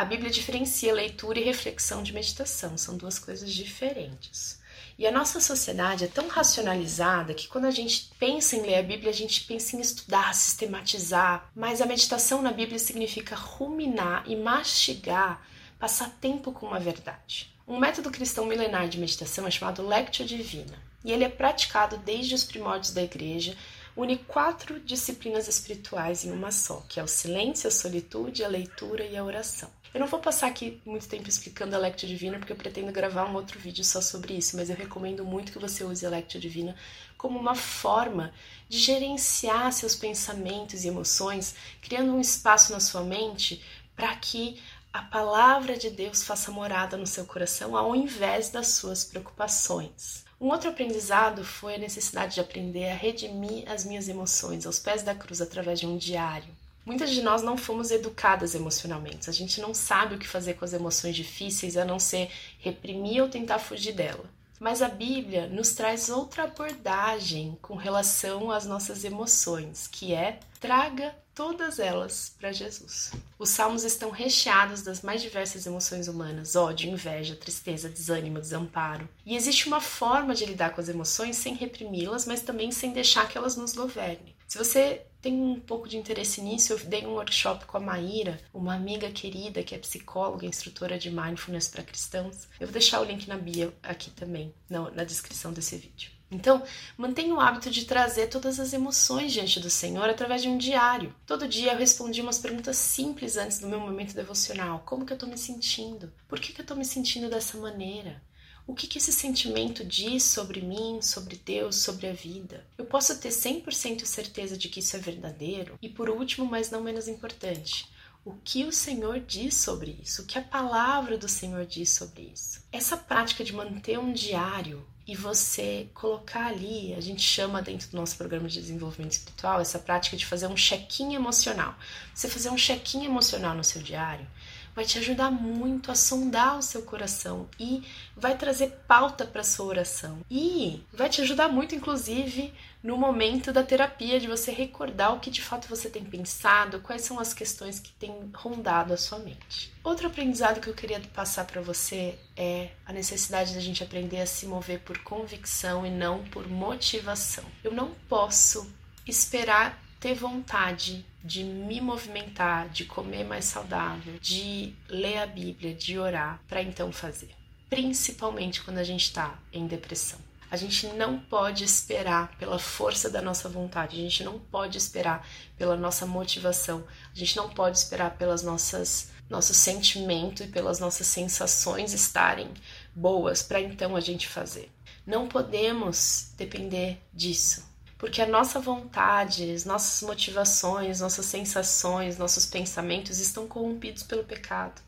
A 0.00 0.04
Bíblia 0.06 0.30
diferencia 0.30 0.94
leitura 0.94 1.38
e 1.38 1.44
reflexão 1.44 2.02
de 2.02 2.14
meditação, 2.14 2.78
são 2.78 2.96
duas 2.96 3.18
coisas 3.18 3.52
diferentes. 3.52 4.58
E 4.98 5.06
a 5.06 5.12
nossa 5.12 5.42
sociedade 5.42 6.04
é 6.04 6.06
tão 6.06 6.26
racionalizada 6.26 7.34
que 7.34 7.46
quando 7.46 7.66
a 7.66 7.70
gente 7.70 8.10
pensa 8.18 8.56
em 8.56 8.62
ler 8.62 8.76
a 8.76 8.82
Bíblia, 8.82 9.10
a 9.10 9.14
gente 9.14 9.42
pensa 9.42 9.76
em 9.76 9.80
estudar, 9.82 10.34
sistematizar, 10.34 11.50
mas 11.54 11.82
a 11.82 11.86
meditação 11.86 12.40
na 12.40 12.50
Bíblia 12.50 12.78
significa 12.78 13.36
ruminar 13.36 14.24
e 14.26 14.34
mastigar, 14.36 15.46
passar 15.78 16.08
tempo 16.18 16.50
com 16.50 16.68
uma 16.68 16.80
verdade. 16.80 17.54
Um 17.68 17.78
método 17.78 18.10
cristão 18.10 18.46
milenar 18.46 18.88
de 18.88 18.98
meditação 18.98 19.46
é 19.46 19.50
chamado 19.50 19.86
Lectio 19.86 20.24
Divina, 20.24 20.78
e 21.04 21.12
ele 21.12 21.24
é 21.24 21.28
praticado 21.28 21.98
desde 21.98 22.34
os 22.34 22.42
primórdios 22.42 22.94
da 22.94 23.02
igreja 23.02 23.54
une 23.96 24.16
quatro 24.16 24.80
disciplinas 24.80 25.48
espirituais 25.48 26.24
em 26.24 26.30
uma 26.30 26.50
só, 26.50 26.84
que 26.88 27.00
é 27.00 27.02
o 27.02 27.08
silêncio, 27.08 27.68
a 27.68 27.70
solitude, 27.70 28.44
a 28.44 28.48
leitura 28.48 29.04
e 29.04 29.16
a 29.16 29.24
oração. 29.24 29.70
Eu 29.92 29.98
não 29.98 30.06
vou 30.06 30.20
passar 30.20 30.46
aqui 30.46 30.80
muito 30.86 31.08
tempo 31.08 31.28
explicando 31.28 31.74
a 31.74 31.78
Lectio 31.78 32.06
Divina, 32.08 32.38
porque 32.38 32.52
eu 32.52 32.56
pretendo 32.56 32.92
gravar 32.92 33.26
um 33.28 33.34
outro 33.34 33.58
vídeo 33.58 33.84
só 33.84 34.00
sobre 34.00 34.34
isso, 34.34 34.56
mas 34.56 34.70
eu 34.70 34.76
recomendo 34.76 35.24
muito 35.24 35.50
que 35.50 35.58
você 35.58 35.82
use 35.82 36.06
a 36.06 36.10
Lectio 36.10 36.40
Divina 36.40 36.76
como 37.18 37.38
uma 37.38 37.56
forma 37.56 38.32
de 38.68 38.78
gerenciar 38.78 39.72
seus 39.72 39.96
pensamentos 39.96 40.84
e 40.84 40.88
emoções, 40.88 41.56
criando 41.82 42.12
um 42.12 42.20
espaço 42.20 42.72
na 42.72 42.78
sua 42.78 43.02
mente 43.02 43.62
para 43.96 44.14
que 44.14 44.62
a 44.92 45.02
palavra 45.02 45.76
de 45.76 45.90
Deus 45.90 46.22
faça 46.22 46.52
morada 46.52 46.96
no 46.96 47.06
seu 47.06 47.26
coração 47.26 47.76
ao 47.76 47.94
invés 47.94 48.48
das 48.48 48.68
suas 48.68 49.04
preocupações. 49.04 50.24
Um 50.40 50.48
outro 50.48 50.70
aprendizado 50.70 51.44
foi 51.44 51.74
a 51.74 51.78
necessidade 51.78 52.36
de 52.36 52.40
aprender 52.40 52.88
a 52.88 52.94
redimir 52.94 53.70
as 53.70 53.84
minhas 53.84 54.08
emoções 54.08 54.64
aos 54.64 54.78
pés 54.78 55.02
da 55.02 55.14
cruz 55.14 55.42
através 55.42 55.78
de 55.78 55.86
um 55.86 55.98
diário. 55.98 56.48
Muitas 56.86 57.10
de 57.10 57.20
nós 57.20 57.42
não 57.42 57.58
fomos 57.58 57.90
educadas 57.90 58.54
emocionalmente. 58.54 59.28
A 59.28 59.32
gente 59.34 59.60
não 59.60 59.74
sabe 59.74 60.14
o 60.14 60.18
que 60.18 60.26
fazer 60.26 60.54
com 60.54 60.64
as 60.64 60.72
emoções 60.72 61.14
difíceis 61.14 61.76
a 61.76 61.84
não 61.84 61.98
ser 61.98 62.30
reprimir 62.58 63.22
ou 63.22 63.28
tentar 63.28 63.58
fugir 63.58 63.92
dela. 63.92 64.24
Mas 64.60 64.82
a 64.82 64.88
Bíblia 64.88 65.46
nos 65.46 65.72
traz 65.72 66.10
outra 66.10 66.44
abordagem 66.44 67.58
com 67.62 67.76
relação 67.76 68.50
às 68.50 68.66
nossas 68.66 69.04
emoções, 69.04 69.86
que 69.86 70.12
é 70.12 70.38
traga 70.60 71.14
todas 71.34 71.78
elas 71.78 72.34
para 72.38 72.52
Jesus. 72.52 73.12
Os 73.38 73.48
salmos 73.48 73.84
estão 73.84 74.10
recheados 74.10 74.82
das 74.82 75.00
mais 75.00 75.22
diversas 75.22 75.64
emoções 75.64 76.08
humanas: 76.08 76.56
ódio, 76.56 76.90
inveja, 76.90 77.34
tristeza, 77.34 77.88
desânimo, 77.88 78.38
desamparo. 78.38 79.08
E 79.24 79.34
existe 79.34 79.66
uma 79.66 79.80
forma 79.80 80.34
de 80.34 80.44
lidar 80.44 80.74
com 80.74 80.80
as 80.82 80.90
emoções 80.90 81.36
sem 81.36 81.54
reprimi-las, 81.54 82.26
mas 82.26 82.42
também 82.42 82.70
sem 82.70 82.92
deixar 82.92 83.26
que 83.26 83.38
elas 83.38 83.56
nos 83.56 83.72
governem. 83.72 84.36
Se 84.46 84.58
você 84.58 85.06
tem 85.20 85.34
um 85.34 85.60
pouco 85.60 85.88
de 85.88 85.96
interesse 85.96 86.40
nisso, 86.40 86.72
eu 86.72 86.78
dei 86.78 87.06
um 87.06 87.12
workshop 87.12 87.66
com 87.66 87.76
a 87.76 87.80
Maíra, 87.80 88.40
uma 88.52 88.74
amiga 88.74 89.10
querida 89.10 89.62
que 89.62 89.74
é 89.74 89.78
psicóloga, 89.78 90.46
instrutora 90.46 90.98
de 90.98 91.10
mindfulness 91.10 91.68
para 91.68 91.82
cristãos. 91.82 92.48
Eu 92.58 92.66
vou 92.66 92.72
deixar 92.72 93.00
o 93.00 93.04
link 93.04 93.28
na 93.28 93.36
bio 93.36 93.72
aqui 93.82 94.10
também, 94.10 94.54
na, 94.68 94.90
na 94.90 95.04
descrição 95.04 95.52
desse 95.52 95.76
vídeo. 95.76 96.10
Então, 96.30 96.62
mantenha 96.96 97.34
o 97.34 97.40
hábito 97.40 97.70
de 97.70 97.84
trazer 97.84 98.28
todas 98.28 98.60
as 98.60 98.72
emoções 98.72 99.32
diante 99.32 99.58
do 99.58 99.68
Senhor 99.68 100.08
através 100.08 100.40
de 100.40 100.48
um 100.48 100.56
diário. 100.56 101.12
Todo 101.26 101.48
dia 101.48 101.72
eu 101.72 101.78
respondi 101.78 102.20
umas 102.20 102.38
perguntas 102.38 102.76
simples 102.76 103.36
antes 103.36 103.58
do 103.58 103.66
meu 103.66 103.80
momento 103.80 104.14
devocional. 104.14 104.80
Como 104.86 105.04
que 105.04 105.12
eu 105.12 105.16
estou 105.16 105.28
me 105.28 105.36
sentindo? 105.36 106.12
Por 106.28 106.38
que, 106.38 106.52
que 106.52 106.60
eu 106.60 106.62
estou 106.62 106.76
me 106.76 106.84
sentindo 106.84 107.28
dessa 107.28 107.58
maneira? 107.58 108.22
O 108.70 108.72
que, 108.72 108.86
que 108.86 108.98
esse 108.98 109.12
sentimento 109.12 109.84
diz 109.84 110.22
sobre 110.22 110.60
mim, 110.60 111.02
sobre 111.02 111.34
Deus, 111.34 111.74
sobre 111.74 112.06
a 112.06 112.12
vida? 112.12 112.64
Eu 112.78 112.84
posso 112.84 113.18
ter 113.18 113.30
100% 113.30 114.04
certeza 114.04 114.56
de 114.56 114.68
que 114.68 114.78
isso 114.78 114.94
é 114.94 115.00
verdadeiro? 115.00 115.76
E 115.82 115.88
por 115.88 116.08
último, 116.08 116.46
mas 116.46 116.70
não 116.70 116.80
menos 116.80 117.08
importante, 117.08 117.90
o 118.24 118.32
que 118.44 118.64
o 118.64 118.70
Senhor 118.70 119.18
diz 119.18 119.54
sobre 119.56 119.98
isso, 120.00 120.22
o 120.22 120.24
que 120.24 120.38
a 120.38 120.42
palavra 120.42 121.18
do 121.18 121.28
Senhor 121.28 121.66
diz 121.66 121.90
sobre 121.90 122.30
isso. 122.32 122.62
Essa 122.70 122.96
prática 122.96 123.42
de 123.42 123.52
manter 123.52 123.98
um 123.98 124.12
diário 124.12 124.86
e 125.04 125.16
você 125.16 125.88
colocar 125.92 126.46
ali, 126.46 126.94
a 126.94 127.00
gente 127.00 127.22
chama 127.22 127.60
dentro 127.60 127.90
do 127.90 127.96
nosso 127.96 128.16
programa 128.16 128.48
de 128.48 128.60
desenvolvimento 128.60 129.14
espiritual, 129.14 129.60
essa 129.60 129.80
prática 129.80 130.16
de 130.16 130.24
fazer 130.24 130.46
um 130.46 130.54
check-in 130.54 131.14
emocional. 131.14 131.74
Você 132.14 132.28
fazer 132.28 132.50
um 132.50 132.56
check-in 132.56 133.04
emocional 133.04 133.56
no 133.56 133.64
seu 133.64 133.82
diário 133.82 134.28
vai 134.74 134.84
te 134.84 134.98
ajudar 134.98 135.30
muito 135.30 135.90
a 135.90 135.94
sondar 135.94 136.58
o 136.58 136.62
seu 136.62 136.82
coração 136.82 137.48
e 137.58 137.82
vai 138.16 138.36
trazer 138.36 138.68
pauta 138.86 139.24
para 139.24 139.42
sua 139.42 139.66
oração. 139.66 140.20
E 140.30 140.82
vai 140.92 141.08
te 141.08 141.20
ajudar 141.20 141.48
muito, 141.48 141.74
inclusive, 141.74 142.52
no 142.82 142.96
momento 142.96 143.52
da 143.52 143.62
terapia, 143.62 144.18
de 144.18 144.26
você 144.26 144.50
recordar 144.50 145.14
o 145.14 145.20
que 145.20 145.30
de 145.30 145.42
fato 145.42 145.68
você 145.68 145.90
tem 145.90 146.04
pensado, 146.04 146.80
quais 146.80 147.02
são 147.02 147.18
as 147.18 147.34
questões 147.34 147.78
que 147.78 147.92
têm 147.92 148.30
rondado 148.34 148.92
a 148.92 148.96
sua 148.96 149.18
mente. 149.18 149.72
Outro 149.82 150.06
aprendizado 150.06 150.60
que 150.60 150.68
eu 150.68 150.74
queria 150.74 151.00
passar 151.14 151.44
para 151.44 151.60
você 151.60 152.18
é 152.36 152.70
a 152.86 152.92
necessidade 152.92 153.54
da 153.54 153.60
gente 153.60 153.82
aprender 153.82 154.20
a 154.20 154.26
se 154.26 154.46
mover 154.46 154.80
por 154.80 154.98
convicção 154.98 155.84
e 155.84 155.90
não 155.90 156.24
por 156.24 156.48
motivação. 156.48 157.44
Eu 157.62 157.72
não 157.72 157.90
posso 158.08 158.70
esperar 159.06 159.89
ter 160.00 160.14
vontade 160.14 161.04
de 161.22 161.44
me 161.44 161.80
movimentar, 161.80 162.70
de 162.70 162.86
comer 162.86 163.22
mais 163.22 163.44
saudável, 163.44 164.18
de 164.18 164.74
ler 164.88 165.18
a 165.18 165.26
Bíblia, 165.26 165.74
de 165.74 165.98
orar, 165.98 166.40
para 166.48 166.62
então 166.62 166.90
fazer. 166.90 167.30
Principalmente 167.68 168.62
quando 168.62 168.78
a 168.78 168.84
gente 168.84 169.04
está 169.04 169.38
em 169.52 169.66
depressão. 169.66 170.18
A 170.50 170.56
gente 170.56 170.88
não 170.88 171.20
pode 171.20 171.62
esperar 171.62 172.36
pela 172.36 172.58
força 172.58 173.08
da 173.08 173.22
nossa 173.22 173.48
vontade, 173.48 173.96
a 173.96 174.02
gente 174.02 174.24
não 174.24 174.38
pode 174.38 174.78
esperar 174.78 175.24
pela 175.56 175.76
nossa 175.76 176.04
motivação, 176.04 176.84
a 177.14 177.16
gente 177.16 177.36
não 177.36 177.50
pode 177.50 177.78
esperar 177.78 178.16
pelas 178.16 178.42
nossas 178.42 179.10
nosso 179.28 179.54
sentimento 179.54 180.42
e 180.42 180.48
pelas 180.48 180.80
nossas 180.80 181.06
sensações 181.06 181.92
estarem 181.92 182.48
boas 182.92 183.44
para 183.44 183.60
então 183.60 183.94
a 183.94 184.00
gente 184.00 184.26
fazer. 184.26 184.68
Não 185.06 185.28
podemos 185.28 186.32
depender 186.36 187.00
disso, 187.14 187.69
porque 188.00 188.22
a 188.22 188.26
nossa 188.26 188.58
vontade, 188.58 189.52
as 189.52 189.66
nossas 189.66 190.08
motivações, 190.08 191.00
nossas 191.00 191.26
sensações, 191.26 192.16
nossos 192.16 192.46
pensamentos 192.46 193.20
estão 193.20 193.46
corrompidos 193.46 194.02
pelo 194.02 194.24
pecado. 194.24 194.80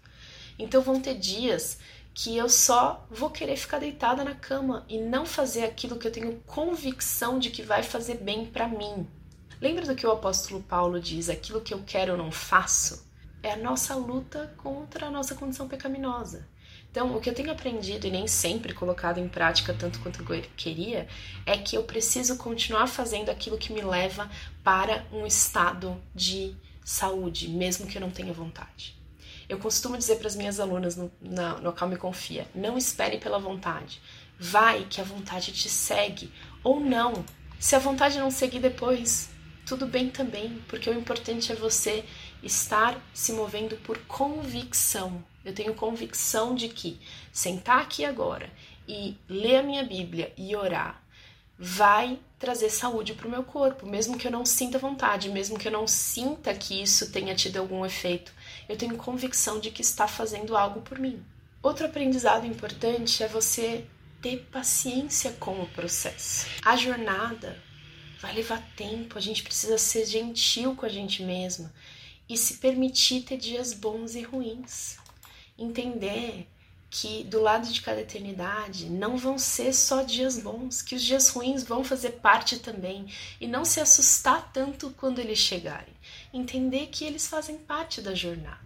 Então 0.59 0.81
vão 0.81 0.99
ter 0.99 1.19
dias 1.19 1.79
que 2.15 2.35
eu 2.35 2.49
só 2.49 3.07
vou 3.11 3.29
querer 3.29 3.59
ficar 3.59 3.81
deitada 3.81 4.25
na 4.25 4.35
cama 4.35 4.87
e 4.89 4.99
não 4.99 5.27
fazer 5.27 5.65
aquilo 5.65 5.99
que 5.99 6.09
eu 6.09 6.11
tenho 6.11 6.41
convicção 6.47 7.39
de 7.39 7.51
que 7.51 7.63
vai 7.63 7.83
fazer 7.83 8.15
bem 8.15 8.47
para 8.47 8.67
mim. 8.67 9.07
Lembra 9.61 9.85
do 9.85 9.95
que 9.95 10.07
o 10.07 10.13
apóstolo 10.13 10.63
Paulo 10.63 10.99
diz: 10.99 11.29
aquilo 11.29 11.61
que 11.61 11.75
eu 11.75 11.83
quero 11.87 12.13
eu 12.13 12.17
não 12.17 12.33
faço? 12.33 13.07
É 13.43 13.53
a 13.53 13.57
nossa 13.59 13.95
luta 13.95 14.55
contra 14.57 15.09
a 15.09 15.11
nossa 15.11 15.35
condição 15.35 15.69
pecaminosa. 15.69 16.49
Então, 16.93 17.17
o 17.17 17.21
que 17.23 17.31
eu 17.31 17.35
tenho 17.35 17.51
aprendido 17.51 18.07
e 18.07 18.11
nem 18.11 18.27
sempre 18.27 18.75
colocado 18.75 19.17
em 19.17 19.27
prática 19.27 19.73
tanto 19.73 19.99
quanto 20.01 20.21
eu 20.31 20.43
queria 20.55 21.09
é 21.47 21.57
que 21.57 21.75
eu 21.75 21.85
preciso 21.85 22.37
continuar 22.37 22.87
fazendo 22.87 23.31
aquilo 23.31 23.57
que 23.57 23.73
me 23.73 23.81
leva 23.81 24.31
para 24.63 25.03
um 25.11 25.27
estado 25.27 25.99
de 26.15 26.55
saúde, 26.85 27.49
mesmo 27.49 27.87
que 27.87 27.97
eu 27.97 28.01
não 28.03 28.11
tenha 28.11 28.31
vontade. 28.35 28.95
Eu 29.49 29.57
costumo 29.59 29.97
dizer 29.97 30.17
para 30.17 30.27
as 30.27 30.37
minhas 30.37 30.61
alunas 30.61 30.95
no, 30.95 31.11
na, 31.19 31.57
no 31.61 31.73
Calma 31.73 31.95
e 31.95 31.97
Confia: 31.97 32.47
não 32.55 32.77
espere 32.77 33.17
pela 33.17 33.39
vontade. 33.39 33.99
Vai 34.39 34.85
que 34.85 35.01
a 35.01 35.05
vontade 35.05 35.51
te 35.51 35.71
segue. 35.71 36.31
Ou 36.63 36.79
não. 36.79 37.25
Se 37.59 37.75
a 37.75 37.79
vontade 37.79 38.19
não 38.19 38.31
seguir 38.31 38.61
depois, 38.61 39.31
tudo 39.65 39.87
bem 39.87 40.11
também, 40.11 40.63
porque 40.69 40.91
o 40.91 40.95
importante 40.95 41.53
é 41.53 41.55
você 41.55 42.05
estar 42.43 43.01
se 43.15 43.33
movendo 43.33 43.79
por 43.79 43.97
convicção. 44.01 45.25
Eu 45.45 45.55
tenho 45.55 45.75
convicção 45.75 46.55
de 46.55 46.69
que 46.69 47.01
sentar 47.33 47.81
aqui 47.81 48.05
agora 48.05 48.51
e 48.87 49.17
ler 49.29 49.57
a 49.57 49.63
minha 49.63 49.85
Bíblia 49.85 50.33
e 50.37 50.55
orar 50.55 51.03
vai 51.59 52.19
trazer 52.39 52.71
saúde 52.71 53.15
para 53.15 53.29
o 53.29 53.31
meu 53.31 53.45
corpo, 53.45 53.87
mesmo 53.87 54.19
que 54.19 54.27
eu 54.27 54.33
não 54.33 54.45
sinta 54.45 54.79
vontade, 54.79 55.29
mesmo 55.29 55.59
que 55.59 55.69
eu 55.69 55.73
não 55.73 55.87
sinta 55.87 56.53
que 56.53 56.83
isso 56.83 57.13
tenha 57.13 57.35
tido 57.35 57.59
algum 57.59 57.87
efeito 57.87 58.33
eu 58.69 58.77
tenho 58.77 58.97
convicção 58.97 59.61
de 59.61 59.71
que 59.71 59.83
está 59.83 60.09
fazendo 60.09 60.57
algo 60.57 60.81
por 60.81 60.99
mim. 60.99 61.23
Outro 61.63 61.87
aprendizado 61.87 62.47
importante 62.47 63.23
é 63.23 63.29
você 63.29 63.85
ter 64.21 64.49
paciência 64.51 65.33
com 65.33 65.61
o 65.61 65.67
processo. 65.69 66.47
A 66.65 66.77
jornada 66.77 67.63
vai 68.21 68.35
levar 68.35 68.63
tempo, 68.77 69.19
a 69.19 69.21
gente 69.21 69.43
precisa 69.43 69.77
ser 69.79 70.07
gentil 70.07 70.75
com 70.75 70.87
a 70.87 70.89
gente 70.89 71.23
mesma 71.23 71.73
e 72.29 72.37
se 72.37 72.55
permitir 72.55 73.23
ter 73.23 73.37
dias 73.37 73.75
bons 73.75 74.15
e 74.15 74.23
ruins. 74.23 74.97
Entender 75.63 76.49
que 76.91 77.25
do 77.25 77.41
lado 77.41 77.73
de 77.73 77.81
cada 77.81 78.01
eternidade 78.01 78.91
não 78.91 79.17
vão 79.17 79.39
ser 79.39 79.73
só 79.73 80.03
dias 80.03 80.39
bons, 80.39 80.83
que 80.83 80.95
os 80.95 81.03
dias 81.03 81.29
ruins 81.29 81.63
vão 81.63 81.83
fazer 81.83 82.11
parte 82.21 82.59
também 82.59 83.07
e 83.41 83.47
não 83.47 83.65
se 83.65 83.81
assustar 83.81 84.51
tanto 84.53 84.91
quando 84.91 85.21
eles 85.21 85.39
chegarem. 85.39 85.95
Entender 86.35 86.89
que 86.89 87.05
eles 87.05 87.29
fazem 87.29 87.57
parte 87.57 88.03
da 88.03 88.15
jornada 88.15 88.59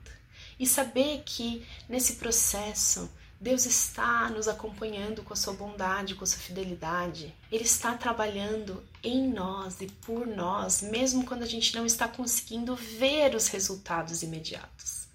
e 0.58 0.66
saber 0.66 1.22
que 1.24 1.64
nesse 1.88 2.14
processo 2.14 3.08
Deus 3.38 3.66
está 3.66 4.30
nos 4.30 4.48
acompanhando 4.48 5.22
com 5.22 5.34
a 5.34 5.36
sua 5.36 5.52
bondade, 5.52 6.14
com 6.14 6.24
a 6.24 6.26
sua 6.26 6.40
fidelidade. 6.40 7.34
Ele 7.52 7.64
está 7.64 7.94
trabalhando 7.94 8.82
em 9.04 9.28
nós 9.28 9.82
e 9.82 9.86
por 9.86 10.26
nós, 10.26 10.80
mesmo 10.80 11.26
quando 11.26 11.42
a 11.42 11.46
gente 11.46 11.76
não 11.76 11.84
está 11.84 12.08
conseguindo 12.08 12.74
ver 12.74 13.34
os 13.34 13.48
resultados 13.48 14.22
imediatos. 14.22 15.06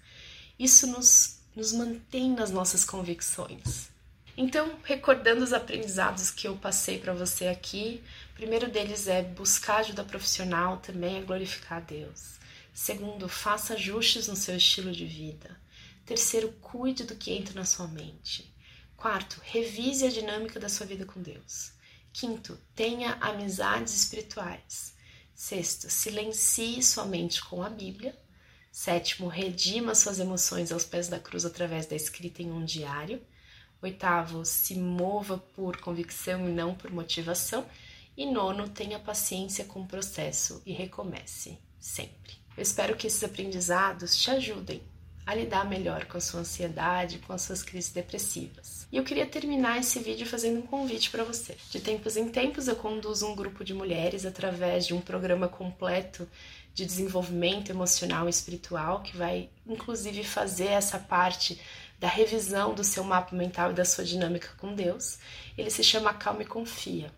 Isso 0.56 0.86
nos 0.86 1.41
nos 1.54 1.72
mantém 1.72 2.30
nas 2.30 2.50
nossas 2.50 2.84
convicções. 2.84 3.90
Então, 4.36 4.78
recordando 4.82 5.44
os 5.44 5.52
aprendizados 5.52 6.30
que 6.30 6.48
eu 6.48 6.56
passei 6.56 6.98
para 6.98 7.12
você 7.12 7.48
aqui, 7.48 8.02
primeiro 8.34 8.70
deles 8.70 9.06
é 9.06 9.22
buscar 9.22 9.78
ajuda 9.78 10.04
profissional, 10.04 10.78
também 10.78 11.18
é 11.18 11.22
glorificar 11.22 11.78
a 11.78 11.80
Deus. 11.80 12.40
Segundo, 12.72 13.28
faça 13.28 13.74
ajustes 13.74 14.28
no 14.28 14.36
seu 14.36 14.56
estilo 14.56 14.90
de 14.90 15.04
vida. 15.04 15.60
Terceiro, 16.06 16.52
cuide 16.60 17.04
do 17.04 17.14
que 17.14 17.32
entra 17.32 17.54
na 17.54 17.66
sua 17.66 17.86
mente. 17.86 18.50
Quarto, 18.96 19.40
revise 19.44 20.06
a 20.06 20.10
dinâmica 20.10 20.58
da 20.58 20.68
sua 20.68 20.86
vida 20.86 21.04
com 21.04 21.20
Deus. 21.20 21.72
Quinto, 22.12 22.58
tenha 22.74 23.18
amizades 23.20 23.94
espirituais. 23.94 24.94
Sexto, 25.34 25.90
silencie 25.90 26.82
sua 26.82 27.04
mente 27.04 27.44
com 27.44 27.62
a 27.62 27.68
Bíblia. 27.68 28.16
Sétimo, 28.72 29.28
redima 29.28 29.94
suas 29.94 30.18
emoções 30.18 30.72
aos 30.72 30.82
pés 30.82 31.06
da 31.06 31.20
cruz 31.20 31.44
através 31.44 31.84
da 31.84 31.94
escrita 31.94 32.42
em 32.42 32.50
um 32.50 32.64
diário. 32.64 33.20
Oitavo, 33.82 34.46
se 34.46 34.74
mova 34.76 35.36
por 35.36 35.76
convicção 35.76 36.48
e 36.48 36.52
não 36.52 36.74
por 36.74 36.90
motivação. 36.90 37.66
E 38.16 38.24
nono, 38.24 38.70
tenha 38.70 38.98
paciência 38.98 39.66
com 39.66 39.82
o 39.82 39.86
processo 39.86 40.62
e 40.64 40.72
recomece 40.72 41.58
sempre. 41.78 42.32
Eu 42.56 42.62
espero 42.62 42.96
que 42.96 43.06
esses 43.06 43.22
aprendizados 43.22 44.16
te 44.16 44.30
ajudem 44.30 44.82
a 45.24 45.34
lidar 45.34 45.68
melhor 45.68 46.04
com 46.06 46.18
a 46.18 46.20
sua 46.20 46.40
ansiedade, 46.40 47.18
com 47.18 47.32
as 47.32 47.42
suas 47.42 47.62
crises 47.62 47.92
depressivas. 47.92 48.86
E 48.90 48.96
eu 48.96 49.04
queria 49.04 49.26
terminar 49.26 49.78
esse 49.78 49.98
vídeo 50.00 50.26
fazendo 50.26 50.58
um 50.58 50.66
convite 50.66 51.10
para 51.10 51.24
você. 51.24 51.56
De 51.70 51.80
tempos 51.80 52.16
em 52.16 52.28
tempos 52.28 52.68
eu 52.68 52.76
conduzo 52.76 53.26
um 53.26 53.34
grupo 53.34 53.64
de 53.64 53.72
mulheres 53.72 54.26
através 54.26 54.86
de 54.86 54.94
um 54.94 55.00
programa 55.00 55.48
completo 55.48 56.28
de 56.74 56.84
desenvolvimento 56.84 57.70
emocional 57.70 58.26
e 58.26 58.30
espiritual 58.30 59.02
que 59.02 59.16
vai 59.16 59.50
inclusive 59.66 60.24
fazer 60.24 60.68
essa 60.68 60.98
parte 60.98 61.60
da 61.98 62.08
revisão 62.08 62.74
do 62.74 62.82
seu 62.82 63.04
mapa 63.04 63.36
mental 63.36 63.70
e 63.70 63.74
da 63.74 63.84
sua 63.84 64.04
dinâmica 64.04 64.48
com 64.58 64.74
Deus. 64.74 65.18
Ele 65.56 65.70
se 65.70 65.84
chama 65.84 66.12
Calma 66.12 66.42
e 66.42 66.46
Confia. 66.46 67.12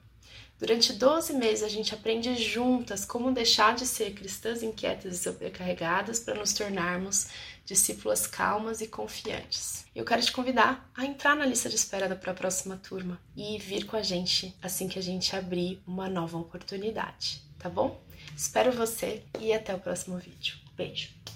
Durante 0.59 0.93
12 0.93 1.33
meses 1.35 1.65
a 1.65 1.69
gente 1.69 1.93
aprende 1.93 2.35
juntas 2.37 3.05
como 3.05 3.33
deixar 3.33 3.75
de 3.75 3.87
ser 3.87 4.15
cristãs 4.15 4.63
inquietas 4.63 5.15
e 5.15 5.19
sobrecarregadas 5.19 6.21
para 6.21 6.35
nos 6.35 6.53
tornarmos 6.53 7.27
discípulas 7.65 8.27
calmas 8.27 8.81
e 8.81 8.87
confiantes. 8.87 9.85
Eu 9.95 10.05
quero 10.05 10.23
te 10.23 10.33
convidar 10.33 10.89
a 10.95 11.05
entrar 11.05 11.35
na 11.35 11.47
lista 11.47 11.69
de 11.69 11.75
espera 11.75 12.15
para 12.15 12.33
a 12.33 12.35
próxima 12.35 12.77
turma 12.77 13.21
e 13.37 13.59
vir 13.59 13.85
com 13.85 13.97
a 13.97 14.03
gente 14.03 14.55
assim 14.63 14.87
que 14.87 14.99
a 14.99 15.03
gente 15.03 15.35
abrir 15.35 15.83
uma 15.87 16.09
nova 16.09 16.39
oportunidade, 16.39 17.43
tá 17.59 17.69
bom? 17.69 18.01
Espero 18.37 18.73
você 18.73 19.23
e 19.41 19.53
até 19.53 19.75
o 19.75 19.81
próximo 19.81 20.19
vídeo. 20.19 20.57
Beijo! 20.77 21.34